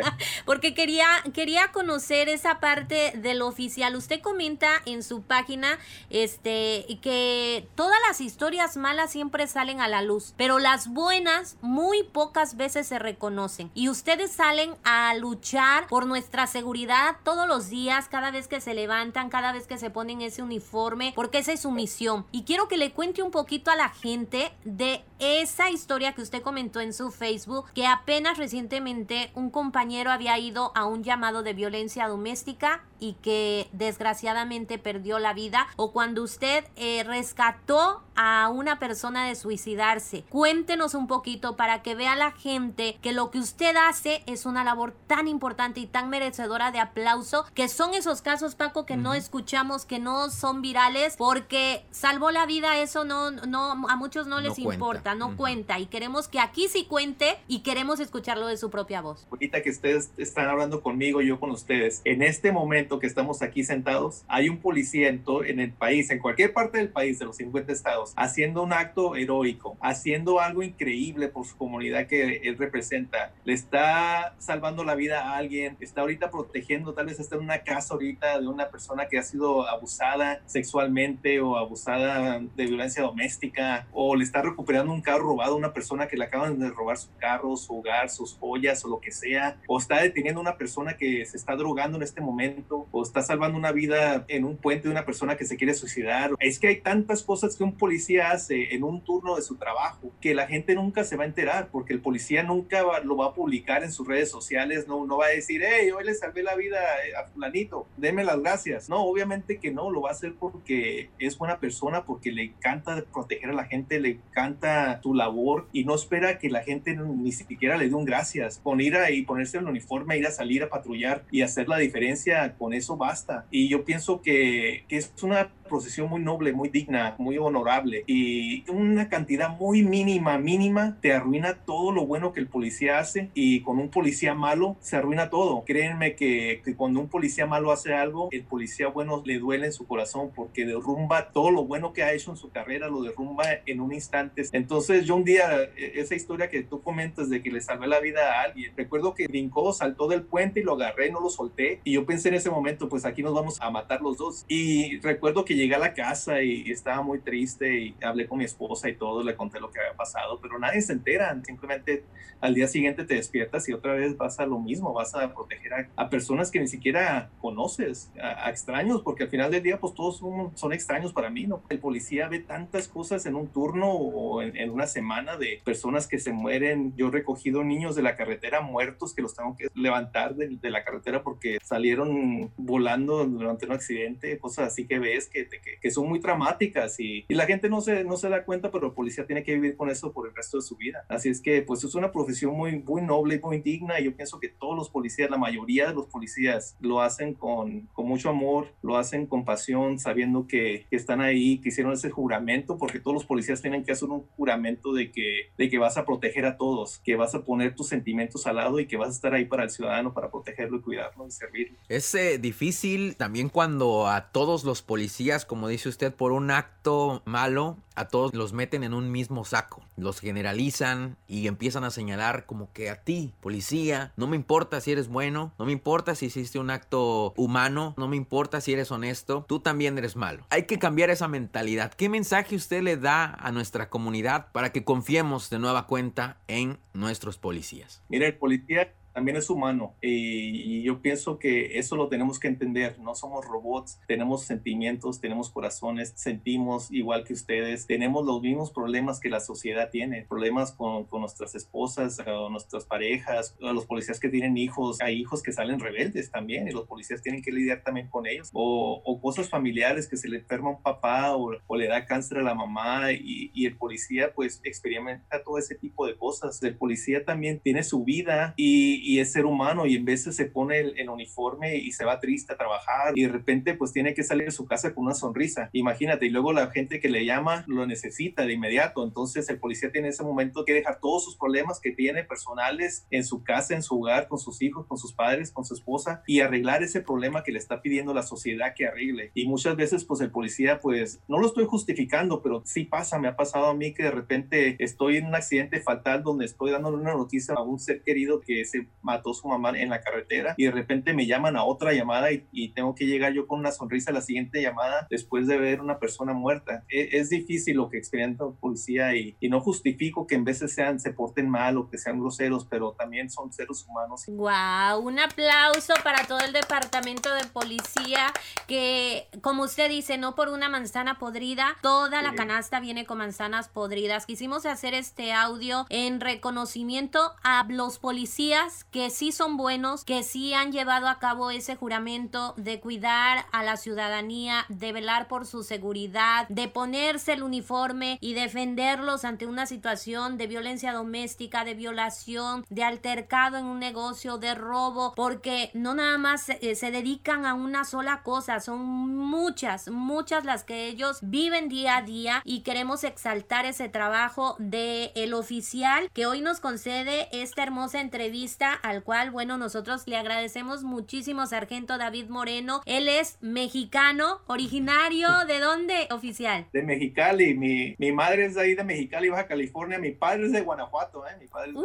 porque 0.46 0.74
quería, 0.74 1.06
quería 1.34 1.72
conocer 1.72 2.28
esa 2.28 2.60
parte 2.60 3.12
del 3.16 3.42
oficial. 3.42 3.96
Usted 3.96 4.20
comenta 4.20 4.70
en 4.86 5.02
su 5.02 5.22
página 5.22 5.78
este, 6.10 6.86
que 7.02 7.68
todas 7.74 7.98
las 8.06 8.20
historias 8.20 8.76
malas 8.76 9.10
siempre 9.10 9.46
salen 9.46 9.80
a 9.80 9.88
la 9.88 10.02
luz, 10.02 10.34
pero 10.36 10.58
las 10.58 10.88
buenas 10.88 11.56
muy 11.60 11.89
pocas 12.12 12.56
veces 12.56 12.86
se 12.86 12.98
reconocen. 12.98 13.70
Y 13.74 13.88
ustedes 13.88 14.32
salen 14.32 14.74
a 14.84 15.14
luchar 15.14 15.86
por 15.88 16.06
nuestra 16.06 16.46
seguridad 16.46 17.16
todos 17.24 17.46
los 17.46 17.68
días, 17.68 18.08
cada 18.08 18.30
vez 18.30 18.48
que 18.48 18.60
se 18.60 18.74
levantan, 18.74 19.30
cada 19.30 19.52
vez 19.52 19.66
que 19.66 19.78
se 19.78 19.90
ponen 19.90 20.20
ese 20.22 20.42
uniforme, 20.42 21.12
porque 21.14 21.38
esa 21.38 21.52
es 21.52 21.60
su 21.60 21.70
misión. 21.70 22.26
Y 22.32 22.44
quiero 22.44 22.68
que 22.68 22.76
le 22.76 22.92
cuente 22.92 23.22
un 23.22 23.30
poquito 23.30 23.70
a 23.70 23.76
la 23.76 23.88
gente 23.88 24.52
de 24.64 25.04
esa 25.18 25.70
historia 25.70 26.14
que 26.14 26.22
usted 26.22 26.42
comentó 26.42 26.80
en 26.80 26.92
su 26.94 27.10
Facebook, 27.10 27.70
que 27.74 27.86
apenas 27.86 28.38
recientemente 28.38 29.30
un 29.34 29.50
compañero 29.50 30.10
había 30.10 30.38
ido 30.38 30.72
a 30.74 30.86
un 30.86 31.04
llamado 31.04 31.42
de 31.42 31.52
violencia 31.52 32.08
doméstica 32.08 32.84
y 32.98 33.14
que 33.14 33.68
desgraciadamente 33.72 34.78
perdió 34.78 35.18
la 35.18 35.32
vida, 35.32 35.66
o 35.76 35.92
cuando 35.92 36.22
usted 36.22 36.64
eh, 36.76 37.02
rescató 37.04 38.02
a 38.14 38.48
una 38.50 38.78
persona 38.78 39.26
de 39.26 39.34
suicidarse. 39.34 40.24
Cuéntenos 40.28 40.94
un 40.94 41.06
poquito 41.06 41.56
para 41.56 41.79
para 41.80 41.82
que 41.82 41.94
vea 41.94 42.14
la 42.14 42.32
gente 42.32 42.98
que 43.00 43.12
lo 43.12 43.30
que 43.30 43.38
usted 43.38 43.74
hace 43.74 44.22
es 44.26 44.44
una 44.44 44.64
labor 44.64 44.94
tan 45.06 45.28
importante 45.28 45.80
y 45.80 45.86
tan 45.86 46.10
merecedora 46.10 46.72
de 46.72 46.78
aplauso, 46.78 47.46
que 47.54 47.68
son 47.68 47.94
esos 47.94 48.20
casos, 48.20 48.54
Paco, 48.54 48.84
que 48.84 48.98
no 48.98 49.14
escuchamos, 49.14 49.86
que 49.86 49.98
no 49.98 50.28
son 50.28 50.60
virales, 50.60 51.16
porque 51.16 51.86
salvó 51.90 52.32
la 52.32 52.44
vida, 52.44 52.76
eso 52.82 53.04
no, 53.04 53.30
no, 53.30 53.88
a 53.88 53.96
muchos 53.96 54.26
no 54.26 54.40
les 54.40 54.58
importa, 54.58 55.14
no 55.14 55.38
cuenta. 55.38 55.78
Y 55.78 55.86
queremos 55.86 56.28
que 56.28 56.38
aquí 56.38 56.68
sí 56.68 56.84
cuente 56.84 57.38
y 57.48 57.60
queremos 57.60 57.98
escucharlo 57.98 58.46
de 58.46 58.58
su 58.58 58.68
propia 58.68 59.00
voz. 59.00 59.26
Ahorita 59.30 59.62
que 59.62 59.70
ustedes 59.70 60.10
están 60.18 60.48
hablando 60.48 60.82
conmigo, 60.82 61.22
yo 61.22 61.40
con 61.40 61.50
ustedes, 61.50 62.02
en 62.04 62.22
este 62.22 62.52
momento 62.52 62.98
que 62.98 63.06
estamos 63.06 63.40
aquí 63.40 63.64
sentados, 63.64 64.24
hay 64.28 64.50
un 64.50 64.58
policía 64.58 65.08
en, 65.08 65.24
todo, 65.24 65.44
en 65.44 65.60
el 65.60 65.72
país, 65.72 66.10
en 66.10 66.18
cualquier 66.18 66.52
parte 66.52 66.76
del 66.76 66.90
país, 66.90 67.18
de 67.18 67.24
los 67.24 67.36
50 67.36 67.72
estados, 67.72 68.12
haciendo 68.16 68.62
un 68.62 68.74
acto 68.74 69.16
heroico, 69.16 69.78
haciendo 69.80 70.40
algo 70.40 70.62
increíble 70.62 71.28
por 71.28 71.46
su 71.46 71.56
comunidad 71.56 71.69
que 72.08 72.40
él 72.44 72.56
representa. 72.58 73.32
Le 73.44 73.52
está 73.52 74.34
salvando 74.38 74.84
la 74.84 74.94
vida 74.94 75.22
a 75.22 75.36
alguien, 75.36 75.76
está 75.80 76.02
ahorita 76.02 76.30
protegiendo, 76.30 76.94
tal 76.94 77.06
vez 77.06 77.20
está 77.20 77.36
en 77.36 77.42
una 77.42 77.60
casa 77.60 77.94
ahorita 77.94 78.40
de 78.40 78.46
una 78.46 78.68
persona 78.68 79.06
que 79.06 79.18
ha 79.18 79.22
sido 79.22 79.68
abusada 79.68 80.40
sexualmente 80.46 81.40
o 81.40 81.56
abusada 81.56 82.40
de 82.40 82.66
violencia 82.66 83.02
doméstica, 83.02 83.86
o 83.92 84.16
le 84.16 84.24
está 84.24 84.42
recuperando 84.42 84.92
un 84.92 85.00
carro 85.00 85.24
robado 85.24 85.54
a 85.54 85.56
una 85.56 85.72
persona 85.72 86.08
que 86.08 86.16
le 86.16 86.24
acaban 86.24 86.58
de 86.58 86.70
robar 86.70 86.96
su 86.96 87.08
carro, 87.18 87.56
su 87.56 87.78
hogar, 87.78 88.10
sus 88.10 88.34
joyas 88.34 88.84
o 88.84 88.88
lo 88.88 89.00
que 89.00 89.12
sea, 89.12 89.56
o 89.66 89.78
está 89.78 90.02
deteniendo 90.02 90.40
a 90.40 90.42
una 90.42 90.56
persona 90.56 90.96
que 90.96 91.24
se 91.26 91.36
está 91.36 91.56
drogando 91.56 91.96
en 91.96 92.02
este 92.02 92.20
momento, 92.20 92.86
o 92.90 93.02
está 93.02 93.22
salvando 93.22 93.58
una 93.58 93.72
vida 93.72 94.24
en 94.28 94.44
un 94.44 94.56
puente 94.56 94.88
de 94.88 94.92
una 94.92 95.04
persona 95.04 95.36
que 95.36 95.44
se 95.44 95.56
quiere 95.56 95.74
suicidar. 95.74 96.32
Es 96.38 96.58
que 96.58 96.68
hay 96.68 96.80
tantas 96.80 97.22
cosas 97.22 97.56
que 97.56 97.64
un 97.64 97.76
policía 97.76 98.30
hace 98.30 98.74
en 98.74 98.84
un 98.84 99.02
turno 99.02 99.36
de 99.36 99.42
su 99.42 99.56
trabajo 99.56 100.12
que 100.20 100.34
la 100.34 100.46
gente 100.46 100.74
nunca 100.74 101.04
se 101.04 101.16
va 101.16 101.24
a 101.24 101.26
enterar 101.26 101.59
porque 101.68 101.92
el 101.92 102.00
policía 102.00 102.42
nunca 102.42 102.82
lo 103.02 103.16
va 103.16 103.26
a 103.26 103.34
publicar 103.34 103.82
en 103.84 103.92
sus 103.92 104.06
redes 104.06 104.30
sociales, 104.30 104.86
no, 104.88 105.06
no 105.06 105.18
va 105.18 105.26
a 105.26 105.30
decir, 105.30 105.62
hey, 105.64 105.90
hoy 105.90 106.04
le 106.04 106.14
salvé 106.14 106.42
la 106.42 106.56
vida 106.56 106.78
a 107.18 107.26
fulanito, 107.28 107.86
deme 107.96 108.24
las 108.24 108.40
gracias. 108.40 108.88
No, 108.88 109.02
obviamente 109.04 109.58
que 109.58 109.70
no, 109.70 109.90
lo 109.90 110.02
va 110.02 110.10
a 110.10 110.12
hacer 110.12 110.34
porque 110.38 111.10
es 111.18 111.38
buena 111.38 111.58
persona, 111.58 112.04
porque 112.04 112.32
le 112.32 112.44
encanta 112.44 113.04
proteger 113.12 113.50
a 113.50 113.54
la 113.54 113.64
gente, 113.64 114.00
le 114.00 114.10
encanta 114.10 115.00
tu 115.00 115.14
labor 115.14 115.68
y 115.72 115.84
no 115.84 115.94
espera 115.94 116.38
que 116.38 116.50
la 116.50 116.62
gente 116.62 116.96
ni 116.96 117.32
siquiera 117.32 117.76
le 117.76 117.88
dé 117.88 117.94
un 117.94 118.04
gracias. 118.04 118.60
Con 118.62 118.80
ir 118.80 118.96
a 118.96 119.10
y 119.10 119.22
ponerse 119.22 119.58
el 119.58 119.66
uniforme, 119.66 120.18
ir 120.18 120.26
a 120.26 120.30
salir 120.30 120.62
a 120.62 120.68
patrullar 120.68 121.24
y 121.30 121.42
hacer 121.42 121.68
la 121.68 121.78
diferencia, 121.78 122.54
con 122.56 122.72
eso 122.72 122.96
basta. 122.96 123.46
Y 123.50 123.68
yo 123.68 123.84
pienso 123.84 124.22
que, 124.22 124.84
que 124.88 124.96
es 124.96 125.12
una 125.22 125.50
procesión 125.70 126.10
muy 126.10 126.20
noble, 126.20 126.52
muy 126.52 126.68
digna, 126.68 127.14
muy 127.16 127.38
honorable 127.38 128.04
y 128.06 128.68
una 128.68 129.08
cantidad 129.08 129.48
muy 129.48 129.82
mínima, 129.82 130.36
mínima, 130.36 130.98
te 131.00 131.14
arruina 131.14 131.54
todo 131.64 131.92
lo 131.92 132.04
bueno 132.04 132.34
que 132.34 132.40
el 132.40 132.48
policía 132.48 132.98
hace 132.98 133.30
y 133.32 133.62
con 133.62 133.78
un 133.78 133.88
policía 133.88 134.34
malo 134.34 134.76
se 134.80 134.96
arruina 134.96 135.30
todo. 135.30 135.64
Créanme 135.64 136.14
que, 136.14 136.60
que 136.64 136.74
cuando 136.74 137.00
un 137.00 137.08
policía 137.08 137.46
malo 137.46 137.72
hace 137.72 137.94
algo, 137.94 138.28
el 138.32 138.42
policía 138.42 138.88
bueno 138.88 139.22
le 139.24 139.38
duele 139.38 139.66
en 139.66 139.72
su 139.72 139.86
corazón 139.86 140.30
porque 140.34 140.66
derrumba 140.66 141.30
todo 141.30 141.50
lo 141.50 141.64
bueno 141.64 141.92
que 141.92 142.02
ha 142.02 142.12
hecho 142.12 142.32
en 142.32 142.36
su 142.36 142.50
carrera, 142.50 142.88
lo 142.88 143.02
derrumba 143.02 143.44
en 143.64 143.80
un 143.80 143.94
instante. 143.94 144.42
Entonces 144.52 145.06
yo 145.06 145.16
un 145.16 145.24
día, 145.24 145.62
e, 145.76 145.92
esa 146.00 146.14
historia 146.14 146.50
que 146.50 146.62
tú 146.62 146.82
comentas 146.82 147.30
de 147.30 147.42
que 147.42 147.50
le 147.50 147.60
salvé 147.60 147.86
la 147.86 148.00
vida 148.00 148.20
a 148.20 148.42
alguien, 148.42 148.72
recuerdo 148.76 149.14
que 149.14 149.26
brincó, 149.28 149.72
saltó 149.72 150.08
del 150.08 150.22
puente 150.22 150.60
y 150.60 150.62
lo 150.64 150.74
agarré, 150.74 151.10
no 151.10 151.20
lo 151.20 151.30
solté 151.30 151.80
y 151.84 151.92
yo 151.92 152.04
pensé 152.04 152.28
en 152.28 152.34
ese 152.34 152.50
momento, 152.50 152.88
pues 152.88 153.04
aquí 153.04 153.22
nos 153.22 153.34
vamos 153.34 153.58
a 153.60 153.70
matar 153.70 154.00
los 154.00 154.18
dos. 154.18 154.44
Y 154.48 154.98
recuerdo 155.00 155.44
que 155.44 155.54
llegué 155.60 155.74
a 155.74 155.78
la 155.78 155.94
casa 155.94 156.42
y, 156.42 156.70
estaba 156.70 157.02
muy 157.02 157.20
triste 157.20 157.78
y 157.78 157.96
hablé 158.02 158.26
con 158.26 158.38
mi 158.38 158.44
esposa 158.44 158.88
y 158.88 158.96
todo, 158.96 159.22
le 159.22 159.34
conté 159.34 159.60
lo 159.60 159.70
que 159.70 159.80
había 159.80 159.94
pasado, 159.94 160.40
pero 160.40 160.58
nadie 160.58 160.80
se 160.80 160.92
entera, 160.92 161.38
simplemente 161.44 162.04
al 162.40 162.54
día 162.54 162.66
siguiente 162.66 163.04
te 163.04 163.14
despiertas 163.14 163.68
y 163.68 163.72
otra 163.72 163.92
vez 163.92 164.16
vas 164.16 164.40
a 164.40 164.46
lo 164.46 164.58
mismo, 164.58 164.92
vas 164.92 165.14
a 165.14 165.34
proteger 165.34 165.88
a, 165.94 166.10
personas 166.10 166.50
que 166.50 166.60
ni 166.60 166.68
siquiera 166.68 167.30
conoces, 167.40 168.10
a, 168.20 168.50
extraños, 168.50 169.02
porque 169.02 169.24
al 169.24 169.28
final 169.28 169.50
del 169.50 169.62
día 169.62 169.78
pues 169.78 169.94
todos 169.94 170.18
son, 170.18 170.56
son, 170.56 170.72
extraños 170.72 171.12
para 171.12 171.30
mí, 171.30 171.46
¿no? 171.46 171.62
El 171.68 171.78
policía 171.78 172.28
ve 172.28 172.38
tantas 172.38 172.88
cosas 172.88 173.26
en 173.26 173.34
un 173.34 173.48
turno 173.48 173.92
o 173.92 174.42
en, 174.42 174.70
una 174.70 174.86
semana 174.86 175.36
de 175.36 175.60
personas 175.64 176.06
que 176.06 176.18
se 176.18 176.32
mueren, 176.32 176.94
yo 176.96 177.08
he 177.08 177.10
recogido 177.10 177.62
niños 177.64 177.96
de 177.96 178.02
la 178.02 178.16
carretera 178.16 178.60
muertos 178.60 179.14
que 179.14 179.22
los 179.22 179.34
tengo 179.34 179.56
que 179.56 179.68
levantar 179.74 180.34
de, 180.36 180.48
de 180.48 180.70
la 180.70 180.84
carretera 180.84 181.22
porque 181.22 181.58
salieron 181.62 182.52
volando 182.56 183.26
durante 183.26 183.66
un 183.66 183.72
accidente, 183.72 184.38
cosas 184.38 184.68
así 184.68 184.86
que 184.86 184.98
ves 184.98 185.28
que 185.28 185.44
que, 185.58 185.90
son 185.90 186.08
muy 186.08 186.20
dramáticas 186.20 187.00
y, 187.00 187.24
la 187.28 187.46
gente 187.46 187.68
no 187.68 187.80
se, 187.80 188.04
no 188.04 188.16
se 188.16 188.28
da 188.28 188.44
cuenta, 188.44 188.70
pero 188.70 188.88
el 188.88 188.92
policía 188.92 189.26
tiene 189.26 189.42
que 189.42 189.54
vivir 189.54 189.76
con 189.76 189.90
eso 189.90 190.12
por 190.12 190.28
el 190.28 190.34
resto 190.34 190.58
de 190.58 190.62
su 190.62 190.76
vida. 190.76 191.04
Así 191.08 191.28
es 191.28 191.40
que 191.40 191.62
pues 191.62 191.82
es 191.84 191.94
una 191.94 192.12
profesión 192.12 192.54
muy, 192.54 192.78
muy 192.78 193.02
noble 193.02 193.36
y 193.36 193.40
muy 193.40 193.60
digna 193.60 193.98
y 193.98 194.04
yo 194.04 194.14
pienso 194.14 194.38
que 194.38 194.48
todos 194.48 194.76
los 194.76 194.90
policías, 194.90 195.30
la 195.30 195.38
mayoría 195.38 195.88
de 195.88 195.94
los 195.94 196.06
policías 196.06 196.76
lo 196.80 197.00
hacen 197.00 197.34
con, 197.34 197.88
con 197.92 198.06
mucho 198.06 198.28
amor, 198.28 198.72
lo 198.82 198.96
hacen 198.96 199.26
con 199.26 199.44
pasión, 199.44 199.98
sabiendo 199.98 200.46
que, 200.46 200.86
que, 200.90 200.96
están 200.96 201.20
ahí, 201.20 201.58
que 201.58 201.70
hicieron 201.70 201.92
ese 201.92 202.10
juramento, 202.10 202.76
porque 202.78 203.00
todos 203.00 203.14
los 203.14 203.24
policías 203.24 203.62
tienen 203.62 203.84
que 203.84 203.92
hacer 203.92 204.08
un 204.08 204.26
juramento 204.36 204.92
de 204.92 205.10
que, 205.10 205.50
de 205.56 205.70
que 205.70 205.78
vas 205.78 205.96
a 205.96 206.04
proteger 206.04 206.44
a 206.44 206.56
todos, 206.56 206.98
que 206.98 207.16
vas 207.16 207.34
a 207.34 207.44
poner 207.44 207.74
tus 207.74 207.88
sentimientos 207.88 208.46
al 208.46 208.56
lado 208.56 208.78
y 208.80 208.86
que 208.86 208.96
vas 208.96 209.08
a 209.08 209.12
estar 209.12 209.34
ahí 209.34 209.44
para 209.44 209.64
el 209.64 209.70
ciudadano, 209.70 210.12
para 210.12 210.30
protegerlo 210.30 210.78
y 210.78 210.80
cuidarlo 210.80 211.26
y 211.26 211.30
servirlo. 211.30 211.78
Es 211.88 212.14
eh, 212.14 212.38
difícil 212.38 213.16
también 213.16 213.48
cuando 213.48 214.06
a 214.06 214.30
todos 214.30 214.64
los 214.64 214.82
policías, 214.82 215.39
como 215.44 215.68
dice 215.68 215.88
usted, 215.88 216.14
por 216.14 216.32
un 216.32 216.50
acto 216.50 217.22
malo, 217.24 217.76
a 217.94 218.08
todos 218.08 218.34
los 218.34 218.52
meten 218.52 218.82
en 218.82 218.94
un 218.94 219.10
mismo 219.10 219.44
saco. 219.44 219.82
Los 219.96 220.20
generalizan 220.20 221.16
y 221.28 221.46
empiezan 221.46 221.84
a 221.84 221.90
señalar 221.90 222.46
como 222.46 222.72
que 222.72 222.90
a 222.90 223.02
ti, 223.02 223.34
policía, 223.40 224.12
no 224.16 224.26
me 224.26 224.36
importa 224.36 224.80
si 224.80 224.92
eres 224.92 225.08
bueno, 225.08 225.52
no 225.58 225.66
me 225.66 225.72
importa 225.72 226.14
si 226.14 226.26
hiciste 226.26 226.58
un 226.58 226.70
acto 226.70 227.34
humano, 227.36 227.94
no 227.96 228.08
me 228.08 228.16
importa 228.16 228.60
si 228.60 228.72
eres 228.72 228.90
honesto, 228.90 229.44
tú 229.48 229.60
también 229.60 229.98
eres 229.98 230.16
malo. 230.16 230.46
Hay 230.50 230.64
que 230.64 230.78
cambiar 230.78 231.10
esa 231.10 231.28
mentalidad. 231.28 231.92
¿Qué 231.92 232.08
mensaje 232.08 232.56
usted 232.56 232.82
le 232.82 232.96
da 232.96 233.34
a 233.34 233.52
nuestra 233.52 233.90
comunidad 233.90 234.50
para 234.52 234.72
que 234.72 234.84
confiemos 234.84 235.50
de 235.50 235.58
nueva 235.58 235.86
cuenta 235.86 236.38
en 236.48 236.78
nuestros 236.94 237.38
policías? 237.38 238.02
Mira, 238.08 238.26
el 238.26 238.36
policía 238.36 238.92
también 239.12 239.36
es 239.36 239.50
humano 239.50 239.94
y, 240.00 240.80
yo 240.80 241.02
pienso 241.02 241.38
que 241.38 241.78
eso 241.78 241.96
lo 241.96 242.08
tenemos 242.08 242.38
que 242.38 242.48
entender. 242.48 242.98
No 243.00 243.14
somos 243.14 243.44
robots, 243.44 244.00
tenemos 244.06 244.44
sentimientos, 244.44 245.20
tenemos 245.20 245.50
corazones, 245.50 246.12
sentimos 246.16 246.90
igual 246.90 247.24
que 247.24 247.34
ustedes, 247.34 247.86
tenemos 247.86 248.24
los 248.24 248.40
mismos 248.40 248.70
problemas 248.70 249.20
que 249.20 249.28
la 249.28 249.40
sociedad 249.40 249.90
tiene, 249.90 250.24
problemas 250.26 250.72
con, 250.72 251.04
con 251.04 251.20
nuestras 251.20 251.54
esposas 251.54 252.18
o 252.26 252.48
nuestras 252.48 252.86
parejas, 252.86 253.56
los 253.60 253.84
policías 253.86 254.18
que 254.20 254.30
tienen 254.30 254.56
hijos, 254.56 255.00
hay 255.00 255.20
hijos 255.20 255.42
que 255.42 255.52
salen 255.52 255.80
rebeldes 255.80 256.30
también 256.30 256.66
y 256.66 256.70
los 256.70 256.86
policías 256.86 257.22
tienen 257.22 257.42
que 257.42 257.52
lidiar 257.52 257.82
también 257.82 258.08
con 258.08 258.26
ellos 258.26 258.50
o, 258.52 259.02
o 259.04 259.20
cosas 259.20 259.48
familiares 259.48 260.08
que 260.08 260.16
se 260.16 260.28
le 260.28 260.38
enferma 260.38 260.70
un 260.70 260.82
papá 260.82 261.36
o, 261.36 261.52
o 261.66 261.76
le 261.76 261.88
da 261.88 262.06
cáncer 262.06 262.38
a 262.38 262.42
la 262.42 262.54
mamá 262.54 263.12
y, 263.12 263.50
y, 263.54 263.66
el 263.66 263.76
policía 263.76 264.32
pues 264.34 264.60
experimenta 264.64 265.42
todo 265.44 265.58
ese 265.58 265.74
tipo 265.74 266.06
de 266.06 266.16
cosas. 266.16 266.62
El 266.62 266.76
policía 266.76 267.24
también 267.24 267.60
tiene 267.60 267.82
su 267.82 268.04
vida 268.04 268.54
y 268.56 268.99
y 269.02 269.20
es 269.20 269.32
ser 269.32 269.46
humano 269.46 269.86
y 269.86 269.96
en 269.96 270.04
veces 270.04 270.36
se 270.36 270.46
pone 270.46 270.78
el, 270.78 271.10
uniforme 271.10 271.76
y 271.76 271.90
se 271.92 272.04
va 272.04 272.20
triste 272.20 272.52
a 272.52 272.56
trabajar 272.56 273.12
y 273.16 273.22
de 273.22 273.28
repente 273.28 273.74
pues 273.74 273.92
tiene 273.92 274.14
que 274.14 274.22
salir 274.22 274.44
de 274.44 274.50
su 274.52 274.66
casa 274.66 274.94
con 274.94 275.06
una 275.06 275.14
sonrisa. 275.14 275.70
Imagínate, 275.72 276.26
y 276.26 276.30
luego 276.30 276.52
la 276.52 276.70
gente 276.70 277.00
que 277.00 277.08
le 277.08 277.24
llama 277.24 277.64
lo 277.66 277.86
necesita 277.86 278.44
de 278.44 278.52
inmediato, 278.52 279.02
entonces 279.02 279.48
el 279.48 279.58
policía 279.58 279.90
tiene 279.90 280.08
ese 280.08 280.22
momento 280.22 280.64
que 280.64 280.74
dejar 280.74 281.00
todos 281.00 281.24
sus 281.24 281.36
problemas 281.36 281.80
que 281.80 281.90
tiene 281.90 282.22
personales 282.22 283.06
en 283.10 283.24
su 283.24 283.42
casa, 283.42 283.74
en 283.74 283.82
su 283.82 283.98
hogar, 283.98 284.28
con 284.28 284.38
sus 284.38 284.62
hijos, 284.62 284.86
con 284.86 284.98
sus 284.98 285.12
padres, 285.12 285.50
con 285.50 285.64
su 285.64 285.74
esposa 285.74 286.22
y 286.26 286.40
arreglar 286.40 286.82
ese 286.82 287.00
problema 287.00 287.42
que 287.42 287.52
le 287.52 287.58
está 287.58 287.82
pidiendo 287.82 288.14
la 288.14 288.22
sociedad 288.22 288.74
que 288.76 288.86
arregle. 288.86 289.32
Y 289.34 289.46
muchas 289.46 289.76
veces 289.76 290.04
pues 290.04 290.20
el 290.20 290.30
policía 290.30 290.78
pues 290.80 291.20
no 291.26 291.38
lo 291.38 291.46
estoy 291.46 291.64
justificando, 291.64 292.42
pero 292.42 292.62
sí 292.64 292.84
pasa, 292.84 293.18
me 293.18 293.28
ha 293.28 293.36
pasado 293.36 293.66
a 293.66 293.74
mí 293.74 293.94
que 293.94 294.04
de 294.04 294.10
repente 294.10 294.76
estoy 294.78 295.16
en 295.16 295.26
un 295.26 295.34
accidente 295.34 295.80
fatal 295.80 296.22
donde 296.22 296.44
estoy 296.44 296.70
dando 296.70 296.90
una 296.90 297.14
noticia 297.14 297.54
a 297.54 297.62
un 297.62 297.78
ser 297.78 298.02
querido 298.02 298.40
que 298.40 298.64
se 298.64 298.86
mató 299.02 299.34
su 299.34 299.48
mamá 299.48 299.70
en 299.70 299.88
la 299.88 300.00
carretera 300.00 300.54
y 300.56 300.64
de 300.64 300.70
repente 300.70 301.12
me 301.12 301.26
llaman 301.26 301.56
a 301.56 301.64
otra 301.64 301.92
llamada 301.92 302.28
y, 302.32 302.70
tengo 302.70 302.94
que 302.94 303.06
llegar 303.06 303.32
yo 303.32 303.46
con 303.46 303.58
una 303.58 303.72
sonrisa 303.72 304.10
a 304.10 304.14
la 304.14 304.20
siguiente 304.20 304.62
llamada 304.62 305.06
después 305.10 305.46
de 305.46 305.58
ver 305.58 305.80
una 305.80 305.98
persona 305.98 306.32
muerta. 306.32 306.84
E, 306.88 307.18
es, 307.18 307.30
difícil 307.30 307.76
lo 307.76 307.88
que 307.88 307.98
experimenta 307.98 308.44
la 308.44 308.52
policía 308.52 309.14
y, 309.16 309.36
y, 309.40 309.48
no 309.48 309.60
justifico 309.60 310.26
que 310.26 310.36
en 310.36 310.44
veces 310.44 310.72
sean, 310.72 311.00
se 311.00 311.12
porten 311.12 311.48
mal 311.48 311.76
o 311.76 311.90
que 311.90 311.98
sean 311.98 312.20
groseros, 312.20 312.66
pero 312.66 312.92
también 312.92 313.30
son 313.30 313.52
seres 313.52 313.84
humanos. 313.88 314.24
Wow, 314.28 315.00
un 315.02 315.18
aplauso 315.18 315.94
para 316.04 316.26
todo 316.26 316.40
el 316.40 316.52
departamento 316.52 317.34
de 317.34 317.44
policía 317.46 318.32
que, 318.66 319.28
como 319.40 319.64
usted 319.64 319.88
dice, 319.88 320.16
no 320.16 320.34
por 320.34 320.48
una 320.48 320.68
manzana 320.68 321.18
podrida, 321.18 321.76
toda 321.82 322.22
la 322.22 322.34
canasta 322.34 322.80
viene 322.80 323.04
con 323.04 323.18
manzanas 323.18 323.68
podridas. 323.68 324.26
Quisimos 324.26 324.66
hacer 324.66 324.94
este 324.94 325.32
audio 325.32 325.86
en 325.88 326.20
reconocimiento 326.20 327.32
a 327.42 327.66
los 327.68 327.98
policías 327.98 328.79
que 328.84 329.10
sí 329.10 329.32
son 329.32 329.56
buenos, 329.56 330.04
que 330.04 330.22
sí 330.22 330.54
han 330.54 330.72
llevado 330.72 331.08
a 331.08 331.18
cabo 331.18 331.50
ese 331.50 331.76
juramento 331.76 332.54
de 332.56 332.80
cuidar 332.80 333.46
a 333.52 333.62
la 333.62 333.76
ciudadanía, 333.76 334.66
de 334.68 334.92
velar 334.92 335.28
por 335.28 335.46
su 335.46 335.62
seguridad, 335.62 336.48
de 336.48 336.68
ponerse 336.68 337.32
el 337.32 337.42
uniforme 337.42 338.18
y 338.20 338.34
defenderlos 338.34 339.24
ante 339.24 339.46
una 339.46 339.66
situación 339.66 340.38
de 340.38 340.46
violencia 340.46 340.92
doméstica, 340.92 341.64
de 341.64 341.74
violación, 341.74 342.64
de 342.68 342.84
altercado 342.84 343.56
en 343.56 343.66
un 343.66 343.78
negocio, 343.78 344.38
de 344.38 344.54
robo, 344.54 345.12
porque 345.14 345.70
no 345.74 345.94
nada 345.94 346.18
más 346.18 346.42
se, 346.42 346.74
se 346.74 346.90
dedican 346.90 347.46
a 347.46 347.54
una 347.54 347.84
sola 347.84 348.22
cosa, 348.22 348.60
son 348.60 348.80
muchas, 348.80 349.88
muchas 349.88 350.44
las 350.44 350.64
que 350.64 350.86
ellos 350.86 351.18
viven 351.22 351.68
día 351.68 351.98
a 351.98 352.02
día 352.02 352.42
y 352.44 352.60
queremos 352.60 353.04
exaltar 353.04 353.66
ese 353.66 353.88
trabajo 353.88 354.56
de 354.58 355.12
el 355.14 355.34
oficial 355.34 356.10
que 356.12 356.26
hoy 356.26 356.40
nos 356.40 356.60
concede 356.60 357.28
esta 357.32 357.62
hermosa 357.62 358.00
entrevista 358.00 358.69
al 358.74 359.02
cual, 359.02 359.30
bueno, 359.30 359.58
nosotros 359.58 360.06
le 360.06 360.16
agradecemos 360.16 360.84
muchísimo, 360.84 361.46
Sargento 361.46 361.98
David 361.98 362.28
Moreno. 362.28 362.82
Él 362.86 363.08
es 363.08 363.38
mexicano, 363.40 364.40
originario 364.46 365.28
de 365.46 365.58
dónde, 365.58 366.08
oficial? 366.10 366.66
De 366.72 366.82
Mexicali. 366.82 367.54
Mi, 367.54 367.94
mi 367.98 368.12
madre 368.12 368.46
es 368.46 368.54
de 368.54 368.62
ahí 368.62 368.74
de 368.74 368.84
Mexicali, 368.84 369.28
Baja 369.28 369.46
California. 369.46 369.98
Mi 369.98 370.12
padre 370.12 370.46
es 370.46 370.52
de 370.52 370.60
Guanajuato, 370.60 371.26
¿eh? 371.26 371.36
Mi 371.40 371.46
padre 371.46 371.70
es 371.70 371.74
de 371.74 371.80
¡Uh! 371.80 371.84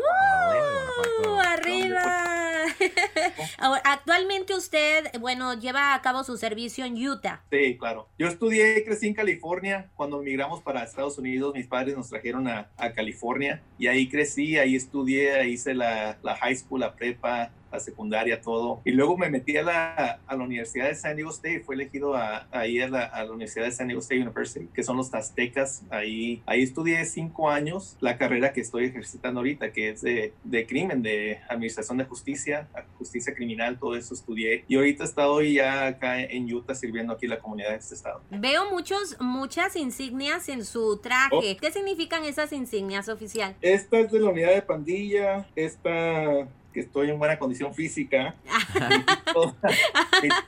Guanajuato. 0.98 1.40
¡Arriba! 1.42 2.64
Ahora, 3.58 3.82
Actualmente 3.86 4.54
usted, 4.54 5.06
bueno, 5.20 5.54
lleva 5.54 5.94
a 5.94 6.02
cabo 6.02 6.24
su 6.24 6.38
servicio 6.38 6.86
en 6.86 6.96
Utah. 6.96 7.44
Sí, 7.50 7.78
claro. 7.78 8.10
Yo 8.20 8.28
estudié 8.28 8.80
y 8.80 8.84
crecí 8.84 9.08
en 9.08 9.14
California. 9.14 9.90
Cuando 9.96 10.22
migramos 10.22 10.62
para 10.62 10.84
Estados 10.84 11.18
Unidos, 11.18 11.54
mis 11.56 11.66
padres 11.68 11.96
nos 11.96 12.10
trajeron 12.10 12.48
a, 12.48 12.70
a 12.78 12.94
California 12.94 13.64
y 13.78 13.88
ahí 13.88 14.10
crecí, 14.10 14.58
ahí 14.58 14.76
estudié, 14.76 15.36
ahí 15.36 15.54
hice 15.54 15.74
la, 15.74 16.18
la 16.22 16.36
high 16.36 16.56
school, 16.56 16.75
la 16.78 16.96
prepa, 16.96 17.52
la 17.72 17.80
secundaria, 17.80 18.42
todo. 18.42 18.82
Y 18.86 18.92
luego 18.92 19.18
me 19.18 19.30
metí 19.30 19.58
a 19.58 19.64
la, 19.64 20.20
a 20.26 20.36
la 20.36 20.44
Universidad 20.44 20.88
de 20.88 20.96
San 20.96 21.16
Diego 21.16 21.32
State, 21.32 21.62
fue 21.66 21.76
elegido 21.76 22.16
a, 22.16 22.48
ahí 22.52 22.80
a 22.80 22.88
la, 22.88 23.04
a 23.04 23.24
la 23.26 23.32
Universidad 23.32 23.66
de 23.66 23.72
San 23.72 23.88
Diego 23.88 24.02
State 24.02 24.22
University, 24.22 24.68
que 24.74 24.84
son 24.84 24.98
los 24.98 25.14
Aztecas. 25.14 25.84
Ahí, 25.90 26.42
ahí 26.46 26.64
estudié 26.64 27.04
cinco 27.06 27.50
años 27.50 27.98
la 28.00 28.18
carrera 28.18 28.54
que 28.54 28.62
estoy 28.62 28.86
ejercitando 28.86 29.40
ahorita, 29.42 29.72
que 29.72 29.90
es 29.90 30.02
de, 30.02 30.34
de 30.44 30.66
crimen, 30.66 31.02
de 31.02 31.40
administración 31.50 31.98
de 31.98 32.06
justicia, 32.06 32.68
justicia 32.98 33.34
criminal, 33.34 33.78
todo 33.78 33.96
eso 33.96 34.14
estudié. 34.14 34.64
Y 34.68 34.76
ahorita 34.76 35.04
he 35.04 35.08
estado 35.08 35.42
ya 35.42 35.88
acá 35.88 36.22
en 36.22 36.54
Utah 36.54 36.76
sirviendo 36.76 37.14
aquí 37.14 37.28
la 37.28 37.40
comunidad 37.40 37.72
de 37.72 37.78
este 37.78 37.96
estado. 37.96 38.22
Veo 38.30 38.70
muchos, 38.72 39.18
muchas 39.20 39.76
insignias 39.76 40.48
en 40.50 40.64
su 40.64 40.98
traje. 40.98 41.30
Oh. 41.32 41.42
¿Qué 41.60 41.72
significan 41.72 42.24
esas 42.24 42.54
insignias, 42.54 43.10
oficial? 43.10 43.56
Esta 43.62 44.00
es 44.00 44.12
de 44.12 44.20
la 44.20 44.30
unidad 44.30 44.54
de 44.54 44.62
pandilla, 44.62 45.48
esta 45.56 46.48
que 46.76 46.82
estoy 46.82 47.10
en 47.10 47.18
buena 47.18 47.40
condición 47.40 47.74
física. 47.74 48.36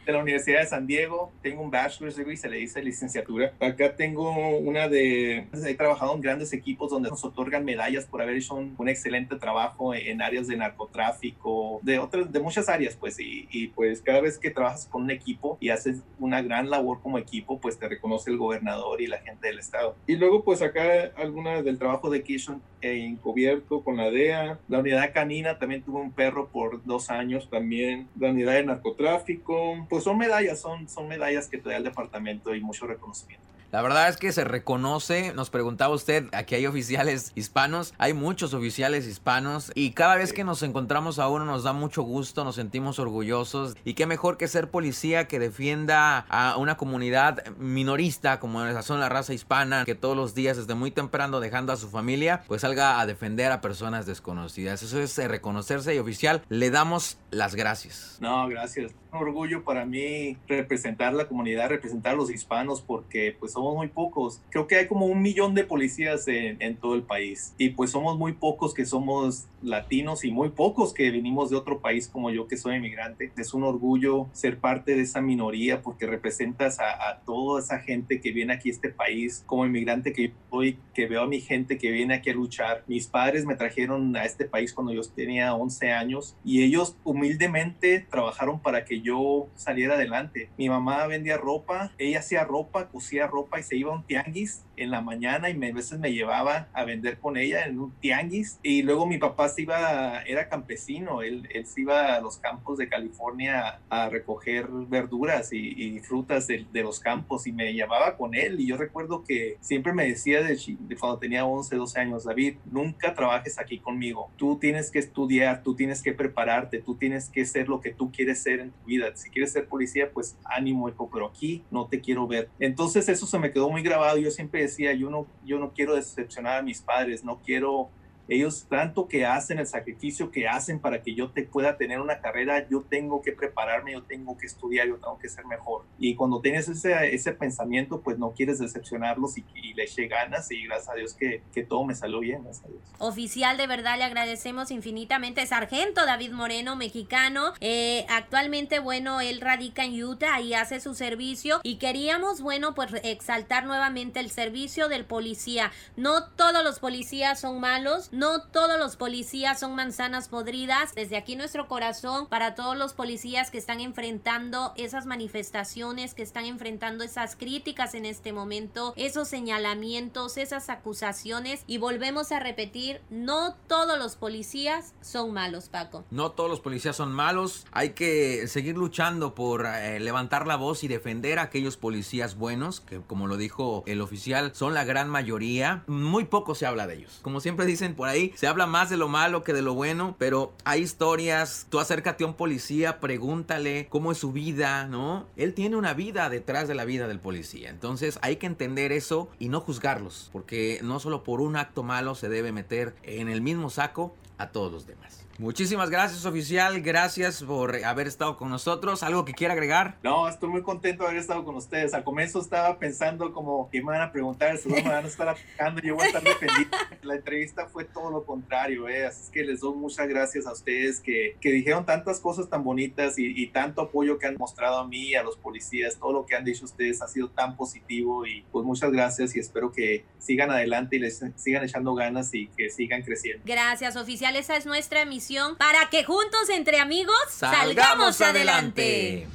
de 0.06 0.12
la 0.12 0.20
Universidad 0.20 0.60
de 0.60 0.66
San 0.66 0.86
Diego. 0.86 1.32
Tengo 1.42 1.62
un 1.62 1.72
bachelor's 1.72 2.18
degree, 2.18 2.36
se 2.36 2.50
le 2.50 2.58
dice 2.58 2.84
licenciatura. 2.84 3.54
Acá 3.62 3.96
tengo 3.96 4.58
una 4.58 4.90
de... 4.90 5.48
He 5.66 5.76
trabajado 5.76 6.14
en 6.14 6.22
grandes 6.22 6.52
equipos 6.52 6.92
donde 6.92 7.10
nos 7.10 7.24
otorgan 7.24 7.64
medallas 7.64 8.06
por 8.06 8.22
haber 8.22 8.36
hecho 8.36 8.56
un, 8.56 8.76
un 8.78 8.90
excelente 8.90 9.38
trabajo 9.38 9.96
en 9.96 10.22
áreas 10.22 10.48
de 10.48 10.58
narcotráfico, 10.58 11.80
de 11.82 11.98
otras, 12.00 12.32
de 12.32 12.40
muchas 12.42 12.68
áreas, 12.68 12.96
pues. 12.96 13.20
Y, 13.22 13.48
y, 13.50 13.70
pues 13.70 14.02
cada 14.02 14.20
vez 14.20 14.38
que 14.38 14.50
trabajas 14.50 14.86
con 14.86 15.04
un 15.04 15.12
equipo 15.12 15.58
y 15.62 15.70
haces 15.70 16.02
una 16.20 16.42
gran 16.42 16.70
labor 16.70 17.02
como 17.02 17.18
equipo, 17.18 17.58
pues 17.60 17.80
te 17.80 17.88
reconoce 17.88 18.32
el 18.32 18.38
gobernador 18.38 19.02
y 19.02 19.08
la 19.08 19.20
gente 19.20 19.48
del 19.48 19.60
estado. 19.60 19.96
Y 20.08 20.18
luego, 20.18 20.44
pues 20.44 20.62
acá 20.62 21.12
alguna 21.16 21.62
del 21.62 21.78
trabajo 21.78 22.10
de 22.10 22.22
Kishon 22.22 22.62
encubierto 22.82 23.82
con 23.84 23.98
la 23.98 24.10
DEA. 24.10 24.60
La 24.68 24.80
unidad 24.80 25.14
canina 25.14 25.58
también 25.58 25.82
tuvo 25.84 26.00
un 26.00 26.12
perro 26.12 26.48
por 26.48 26.84
dos 26.86 27.10
años 27.10 27.50
también. 27.50 28.08
La 28.20 28.30
unidad 28.30 28.54
de 28.54 28.66
narcotráfico. 28.66 29.86
Pues 29.90 30.04
son 30.04 30.18
medallas, 30.18 30.60
son, 30.60 30.88
son 30.88 31.08
medallas 31.08 31.48
que 31.48 31.58
te 31.58 31.70
da 31.70 31.78
el 31.78 31.84
departamento 31.84 32.54
y 32.56 32.62
mucho 32.62 32.88
reconocimiento. 32.88 33.46
La 33.72 33.82
verdad 33.82 34.08
es 34.08 34.16
que 34.16 34.32
se 34.32 34.46
reconoce, 34.46 35.34
nos 35.34 35.50
preguntaba 35.50 35.94
usted, 35.94 36.28
aquí 36.32 36.56
hay 36.56 36.66
oficiales 36.66 37.34
hispanos, 37.36 37.94
hay 37.98 38.14
muchos 38.14 38.54
oficiales 38.54 39.06
hispanos 39.06 39.74
y 39.76 39.92
cada 39.92 40.16
vez 40.16 40.32
que 40.32 40.46
nos 40.46 40.64
encontramos 40.64 41.20
a 41.20 41.28
uno 41.28 41.44
nos 41.44 41.64
da 41.64 41.74
mucho 41.74 42.02
gusto, 42.04 42.46
nos 42.46 42.56
sentimos 42.56 42.98
orgullosos 42.98 43.76
y 43.84 43.94
qué 43.94 44.06
mejor 44.06 44.38
que 44.38 44.48
ser 44.48 44.70
policía 44.70 45.28
que 45.28 45.38
defienda 45.38 46.20
a 46.30 46.56
una 46.56 46.78
comunidad 46.78 47.46
minorista 47.58 48.40
como 48.40 48.66
son 48.84 49.02
la 49.02 49.10
raza 49.10 49.34
hispana, 49.34 49.84
que 49.84 49.96
todos 49.96 50.16
los 50.16 50.34
días 50.34 50.56
desde 50.56 50.74
muy 50.74 50.92
temprano 50.92 51.42
dejando 51.42 51.74
a 51.74 51.78
su 51.78 51.90
familia, 51.90 52.44
pues 52.48 52.62
salga 52.62 53.02
a 53.02 53.06
defender 53.06 53.52
a 53.52 53.60
personas 53.60 54.06
desconocidas. 54.06 54.82
Eso 54.82 55.02
es 55.02 55.20
eh, 55.20 55.28
reconocerse 55.28 55.94
y 55.94 56.00
oficial, 56.00 56.42
le 56.48 56.70
damos 56.72 57.18
las 57.32 57.56
gracias. 57.56 58.18
No, 58.22 58.48
gracias. 58.48 58.94
Un 59.12 59.20
orgullo 59.20 59.64
para 59.64 59.86
mí 59.86 60.38
representar 60.48 61.14
la 61.14 61.28
comunidad, 61.28 61.70
representar 61.70 62.14
a 62.14 62.16
los 62.16 62.30
hispanos 62.30 62.82
porque 62.82 63.36
pues 63.38 63.57
somos 63.58 63.76
muy 63.76 63.88
pocos. 63.88 64.40
Creo 64.52 64.68
que 64.68 64.76
hay 64.76 64.88
como 64.88 65.08
un 65.08 65.20
millón 65.20 65.56
de 65.56 65.64
policías 65.64 66.28
en, 66.28 66.62
en, 66.62 66.78
todo 66.78 66.94
el 66.94 67.02
país 67.02 67.56
y 67.58 67.70
pues 67.70 67.90
somos 67.90 68.16
muy 68.16 68.34
pocos 68.34 68.76
que 68.76 68.86
somos 68.86 69.48
latinos 69.64 70.24
y 70.24 70.30
muy 70.30 70.50
pocos 70.50 70.94
que 70.94 71.10
venimos 71.10 71.50
de 71.50 71.56
otro 71.56 71.80
país 71.80 72.08
como 72.08 72.30
yo 72.30 72.48
que 72.48 72.56
soy 72.56 72.76
inmigrante. 72.76 73.32
Es 73.36 73.56
un 73.56 73.64
orgullo 73.64 74.28
ser 74.32 74.60
parte 74.60 74.96
de 74.96 75.02
esa 75.02 75.22
minoría 75.22 75.82
porque 75.82 76.06
representas 76.06 76.80
a, 76.80 77.10
a 77.10 77.22
toda 77.22 77.60
esa 77.60 77.80
gente 77.80 78.22
que 78.22 78.32
viene 78.32 78.54
aquí 78.54 78.70
a 78.70 78.74
este 78.74 78.90
país 78.90 79.44
como 79.48 79.66
inmigrante 79.66 80.14
que 80.14 80.34
hoy 80.52 80.78
que 80.94 81.08
veo 81.08 81.24
a 81.24 81.28
mi 81.28 81.42
gente 81.42 81.80
que 81.80 81.90
viene 81.90 82.14
aquí 82.14 82.30
a 82.30 82.34
luchar. 82.34 82.84
Mis 82.86 83.08
padres 83.08 83.44
me 83.46 83.56
trajeron 83.56 84.16
a 84.16 84.26
este 84.26 84.46
país 84.46 84.72
cuando 84.72 84.94
yo 84.94 85.02
tenía 85.02 85.56
11 85.56 85.92
años 85.94 86.36
y 86.44 86.62
ellos 86.62 86.96
humildemente 87.04 88.06
trabajaron 88.08 88.60
para 88.60 88.86
que 88.86 89.02
yo 89.02 89.48
saliera 89.56 89.96
adelante. 89.96 90.52
Mi 90.60 90.70
mamá 90.70 91.08
vendía 91.08 91.38
ropa, 91.38 91.92
ella 91.98 92.20
hacía 92.20 92.44
ropa, 92.44 92.90
cosía 92.90 93.26
ropa 93.26 93.47
y 93.58 93.64
se 93.64 93.76
iba 93.76 93.92
a 93.92 93.96
un 93.96 94.04
tianguis 94.04 94.64
en 94.78 94.92
la 94.92 95.02
mañana 95.02 95.50
y 95.50 95.58
me, 95.58 95.70
a 95.70 95.74
veces 95.74 96.00
me 96.00 96.14
llevaba 96.14 96.70
a 96.74 96.86
vender 96.86 97.20
con 97.20 97.38
ella 97.38 97.66
en 97.66 97.80
un 97.80 97.92
tianguis. 98.00 98.60
Y 98.64 98.84
luego 98.84 99.06
mi 99.06 99.18
papá 99.18 99.50
se 99.50 99.64
iba, 99.64 100.22
era 100.24 100.50
campesino, 100.50 101.22
él, 101.22 101.48
él 101.54 101.66
se 101.66 101.82
iba 101.82 102.16
a 102.16 102.22
los 102.22 102.38
campos 102.38 102.78
de 102.78 102.88
California 102.88 103.80
a 103.90 104.10
recoger 104.10 104.68
verduras 104.88 105.52
y, 105.52 105.58
y 105.58 106.00
frutas 106.00 106.48
de, 106.48 106.66
de, 106.72 106.84
los 106.84 107.00
campos 107.00 107.48
y 107.48 107.52
me 107.52 107.74
llevaba 107.74 108.16
con 108.16 108.36
él. 108.36 108.60
Y 108.60 108.68
yo 108.68 108.78
recuerdo 108.78 109.24
que 109.24 109.58
siempre 109.62 109.94
me 109.94 110.08
decía 110.08 110.42
de, 110.42 110.58
de 110.80 110.96
cuando 110.96 111.20
tenía 111.20 111.46
11, 111.46 111.76
12 111.76 112.00
años, 112.00 112.24
David, 112.24 112.58
nunca 112.72 113.14
trabajes 113.14 113.60
aquí 113.60 113.80
conmigo. 113.80 114.32
Tú 114.38 114.58
tienes 114.60 114.92
que 114.92 115.00
estudiar, 115.00 115.64
tú 115.64 115.76
tienes 115.76 116.02
que 116.02 116.14
prepararte, 116.14 116.80
tú 116.80 116.96
tienes 116.96 117.30
que 117.30 117.46
ser 117.46 117.68
lo 117.68 117.82
que 117.82 117.92
tú 117.92 118.12
quieres 118.12 118.42
ser 118.42 118.60
en 118.60 118.72
tu 118.72 118.86
vida. 118.86 119.16
Si 119.16 119.30
quieres 119.30 119.52
ser 119.52 119.68
policía, 119.68 120.12
pues 120.12 120.38
ánimo, 120.46 120.90
hijo, 120.90 121.10
pero 121.12 121.28
aquí 121.28 121.64
no 121.72 121.88
te 121.88 122.00
quiero 122.00 122.28
ver. 122.28 122.50
Entonces 122.60 123.10
eso 123.10 123.26
se 123.26 123.40
me 123.40 123.52
quedó 123.52 123.70
muy 123.70 123.82
grabado. 123.82 124.18
Yo 124.18 124.32
siempre 124.32 124.67
decía, 124.68 124.94
yo 124.94 125.10
no, 125.10 125.26
yo 125.44 125.60
no 125.60 125.74
quiero 125.74 125.96
decepcionar 125.96 126.60
a 126.60 126.62
mis 126.62 126.82
padres, 126.82 127.24
no 127.24 127.40
quiero 127.44 127.90
ellos 128.28 128.68
tanto 128.70 129.08
que 129.08 129.26
hacen, 129.26 129.60
el 129.60 129.68
sacrificio 129.68 130.32
que 130.32 130.48
hacen 130.48 130.80
para 130.80 131.02
que 131.02 131.16
yo 131.16 131.32
te 131.32 131.44
pueda 131.44 131.78
tener 131.78 132.00
una 132.00 132.20
carrera, 132.20 132.68
yo 132.70 132.82
tengo 132.82 133.22
que 133.22 133.32
prepararme, 133.32 133.94
yo 133.94 134.04
tengo 134.04 134.38
que 134.38 134.46
estudiar, 134.46 134.88
yo 134.88 134.96
tengo 134.96 135.18
que 135.18 135.30
ser 135.30 135.46
mejor. 135.46 135.86
Y 135.98 136.16
cuando 136.16 136.42
tienes 136.42 136.68
ese, 136.68 137.14
ese 137.14 137.34
pensamiento, 137.34 138.02
pues 138.02 138.18
no 138.18 138.32
quieres 138.32 138.60
decepcionarlos 138.60 139.38
y, 139.38 139.46
y 139.56 139.74
le 139.74 139.84
eche 139.84 140.08
ganas 140.08 140.52
y 140.52 140.64
gracias 140.66 140.90
a 140.90 140.96
Dios 140.96 141.14
que, 141.14 141.44
que, 141.54 141.64
todo 141.64 141.84
me 141.84 141.96
salió 141.96 142.20
bien, 142.20 142.44
gracias 142.44 142.66
a 142.66 142.70
Dios. 142.70 142.82
Oficial, 143.00 143.58
de 143.58 143.68
verdad 143.68 143.98
le 143.98 144.04
agradecemos 144.04 144.72
infinitamente. 144.72 145.46
Sargento 145.46 146.06
David 146.06 146.32
Moreno, 146.32 146.76
mexicano. 146.76 147.54
Eh, 147.60 148.06
actualmente, 148.10 148.80
bueno, 148.80 149.22
él 149.22 149.42
radica 149.42 149.84
en 149.84 150.04
Utah 150.04 150.40
y 150.42 150.54
hace 150.54 150.80
su 150.80 150.96
servicio 150.96 151.60
y 151.64 151.78
queríamos, 151.78 152.42
bueno, 152.42 152.74
pues 152.74 152.94
exaltar 153.04 153.66
nuevamente 153.66 154.20
el 154.20 154.30
servicio 154.32 154.88
del 154.90 155.06
policía. 155.06 155.72
No 155.96 156.30
todos 156.30 156.64
los 156.64 156.80
policías 156.80 157.40
son 157.40 157.60
malos, 157.60 158.10
no 158.18 158.42
todos 158.42 158.80
los 158.80 158.96
policías 158.96 159.60
son 159.60 159.76
manzanas 159.76 160.28
podridas. 160.28 160.96
Desde 160.96 161.18
aquí 161.18 161.36
nuestro 161.36 161.68
corazón 161.68 162.26
para 162.26 162.56
todos 162.56 162.76
los 162.76 162.94
policías 162.94 163.52
que 163.52 163.60
están 163.60 163.80
enfrentando 163.80 164.74
esas 164.76 165.06
manifestaciones, 165.06 166.16
que 166.16 166.24
están 166.24 166.46
enfrentando 166.46 167.04
esas 167.04 167.36
críticas 167.36 167.94
en 167.94 168.06
este 168.06 168.34
momento, 168.34 168.96
esos 168.98 169.28
señalamientos, 169.28 170.38
esas 170.38 170.70
acusaciones. 170.70 171.64
Y 171.68 171.78
volvemos 171.78 172.32
a 172.32 172.40
repetir, 172.40 173.02
no 173.12 173.54
todos 173.68 174.00
los 174.00 174.16
policías 174.16 174.96
son 175.02 175.32
malos, 175.32 175.70
Paco. 175.70 176.04
No 176.10 176.32
todos 176.32 176.50
los 176.50 176.60
policías 176.60 176.96
son 176.96 177.12
malos. 177.12 177.68
Hay 177.72 177.92
que 177.92 178.48
seguir 178.48 178.78
luchando 178.78 179.36
por 179.36 179.68
eh, 179.68 180.00
levantar 180.00 180.48
la 180.48 180.56
voz 180.56 180.84
y 180.84 180.88
defender 180.88 181.38
a 181.38 181.44
aquellos 181.44 181.78
policías 181.78 182.36
buenos, 182.36 182.80
que 182.80 183.00
como 183.00 183.28
lo 183.28 183.38
dijo 183.38 183.84
el 183.86 184.02
oficial, 184.02 184.56
son 184.56 184.74
la 184.74 184.86
gran 184.86 185.08
mayoría. 185.08 185.84
Muy 185.86 186.26
poco 186.26 186.56
se 186.56 186.66
habla 186.66 186.88
de 186.88 186.96
ellos. 186.96 187.20
Como 187.22 187.42
siempre 187.42 187.68
dicen 187.68 187.94
por 187.94 188.07
ahí, 188.08 188.34
se 188.36 188.48
habla 188.48 188.66
más 188.66 188.90
de 188.90 188.98
lo 188.98 189.08
malo 189.08 189.44
que 189.44 189.54
de 189.54 189.62
lo 189.62 189.74
bueno, 189.74 190.16
pero 190.18 190.54
hay 190.64 190.82
historias, 190.82 191.68
tú 191.70 191.80
acércate 191.80 192.24
a 192.24 192.28
un 192.28 192.34
policía, 192.34 193.00
pregúntale 193.00 193.88
cómo 193.90 194.12
es 194.12 194.18
su 194.18 194.32
vida, 194.32 194.88
¿no? 194.88 195.28
Él 195.36 195.54
tiene 195.54 195.76
una 195.76 195.94
vida 195.94 196.30
detrás 196.30 196.68
de 196.68 196.76
la 196.76 196.86
vida 196.86 197.08
del 197.08 197.20
policía, 197.20 197.70
entonces 197.70 198.20
hay 198.22 198.38
que 198.38 198.48
entender 198.48 198.92
eso 198.92 199.30
y 199.40 199.50
no 199.50 199.60
juzgarlos, 199.60 200.30
porque 200.32 200.80
no 200.84 201.00
solo 201.00 201.24
por 201.24 201.42
un 201.42 201.56
acto 201.56 201.84
malo 201.84 202.16
se 202.16 202.30
debe 202.30 202.52
meter 202.52 202.96
en 203.04 203.30
el 203.30 203.42
mismo 203.42 203.70
saco 203.70 204.16
a 204.38 204.50
todos 204.50 204.72
los 204.72 204.88
demás. 204.88 205.28
Muchísimas 205.40 205.92
gracias, 205.92 206.26
oficial. 206.26 206.82
Gracias 206.82 207.44
por 207.44 207.76
haber 207.86 208.08
estado 208.08 208.38
con 208.38 208.50
nosotros. 208.50 209.04
¿Algo 209.04 209.24
que 209.24 209.34
quiera 209.34 209.54
agregar? 209.54 209.98
No, 210.02 210.28
estoy 210.28 210.50
muy 210.50 210.64
contento 210.64 211.04
de 211.04 211.10
haber 211.10 211.22
estado 211.22 211.46
con 211.46 211.56
ustedes. 211.56 211.94
Al 211.94 212.04
comienzo 212.04 212.42
estaba 212.42 212.80
pensando 212.80 213.32
como 213.32 213.70
que 213.70 213.80
me 213.82 213.92
van 213.92 214.02
a 214.02 214.12
preguntar, 214.12 214.58
seguro 214.58 214.82
me 214.82 214.90
van 214.90 215.06
a 215.06 215.08
estar 215.08 215.30
atacando, 215.30 215.80
yo 215.82 215.96
voy 215.96 216.06
a 216.06 216.08
estar 216.08 216.24
defendiendo. 216.24 216.76
La 217.04 217.16
entrevista 217.16 217.68
fue 217.68 217.86
todo 217.86 218.10
lo 218.10 218.26
contrario, 218.26 218.90
¿eh? 218.90 219.06
así 219.06 219.26
es 219.26 219.30
que 219.30 219.44
les 219.44 219.60
doy 219.60 219.76
muchas 219.76 220.08
gracias 220.08 220.48
a 220.48 220.54
ustedes 220.54 221.00
que, 221.00 221.38
que 221.40 221.52
dijeron 221.52 221.86
tantas 221.86 222.20
cosas 222.20 222.50
tan 222.50 222.64
bonitas 222.64 223.20
y, 223.20 223.28
y 223.28 223.48
tanto 223.48 223.82
apoyo 223.82 224.18
que 224.18 224.26
han 224.26 224.38
mostrado 224.38 224.80
a 224.80 224.88
mí, 224.88 225.14
a 225.14 225.22
los 225.22 225.38
policías, 225.38 225.98
todo 225.98 226.14
lo 226.14 226.26
que 226.26 226.36
han 226.36 226.46
dicho 226.46 226.66
ustedes 226.66 227.02
ha 227.04 227.08
sido 227.08 227.30
tan 227.30 227.56
positivo 227.56 228.26
y 228.26 228.44
pues 228.52 228.66
muchas 228.66 228.92
gracias 228.92 229.36
y 229.36 229.40
espero 229.40 229.72
que 229.72 230.04
sigan 230.18 230.50
adelante 230.50 230.96
y 230.96 231.00
les 231.00 231.24
sigan 231.36 231.64
echando 231.64 231.94
ganas 231.94 232.34
y 232.34 232.48
que 232.48 232.72
sigan 232.72 233.04
creciendo. 233.04 233.44
Gracias, 233.46 233.96
oficial. 233.96 234.27
Esa 234.36 234.58
es 234.58 234.66
nuestra 234.66 235.06
misión 235.06 235.56
para 235.56 235.90
que 235.90 236.04
juntos 236.04 236.50
entre 236.50 236.80
amigos 236.80 237.16
salgamos, 237.30 238.20
adelante. 238.22 239.28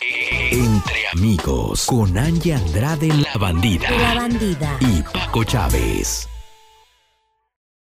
Entre 0.00 1.08
amigos, 1.12 1.86
con 1.86 2.16
Angie 2.16 2.54
Andrade 2.54 3.08
la 3.08 3.34
bandida. 3.38 3.90
La 3.90 4.14
bandida. 4.14 4.78
Y 4.80 5.02
Paco 5.02 5.44
Chávez. 5.44 6.28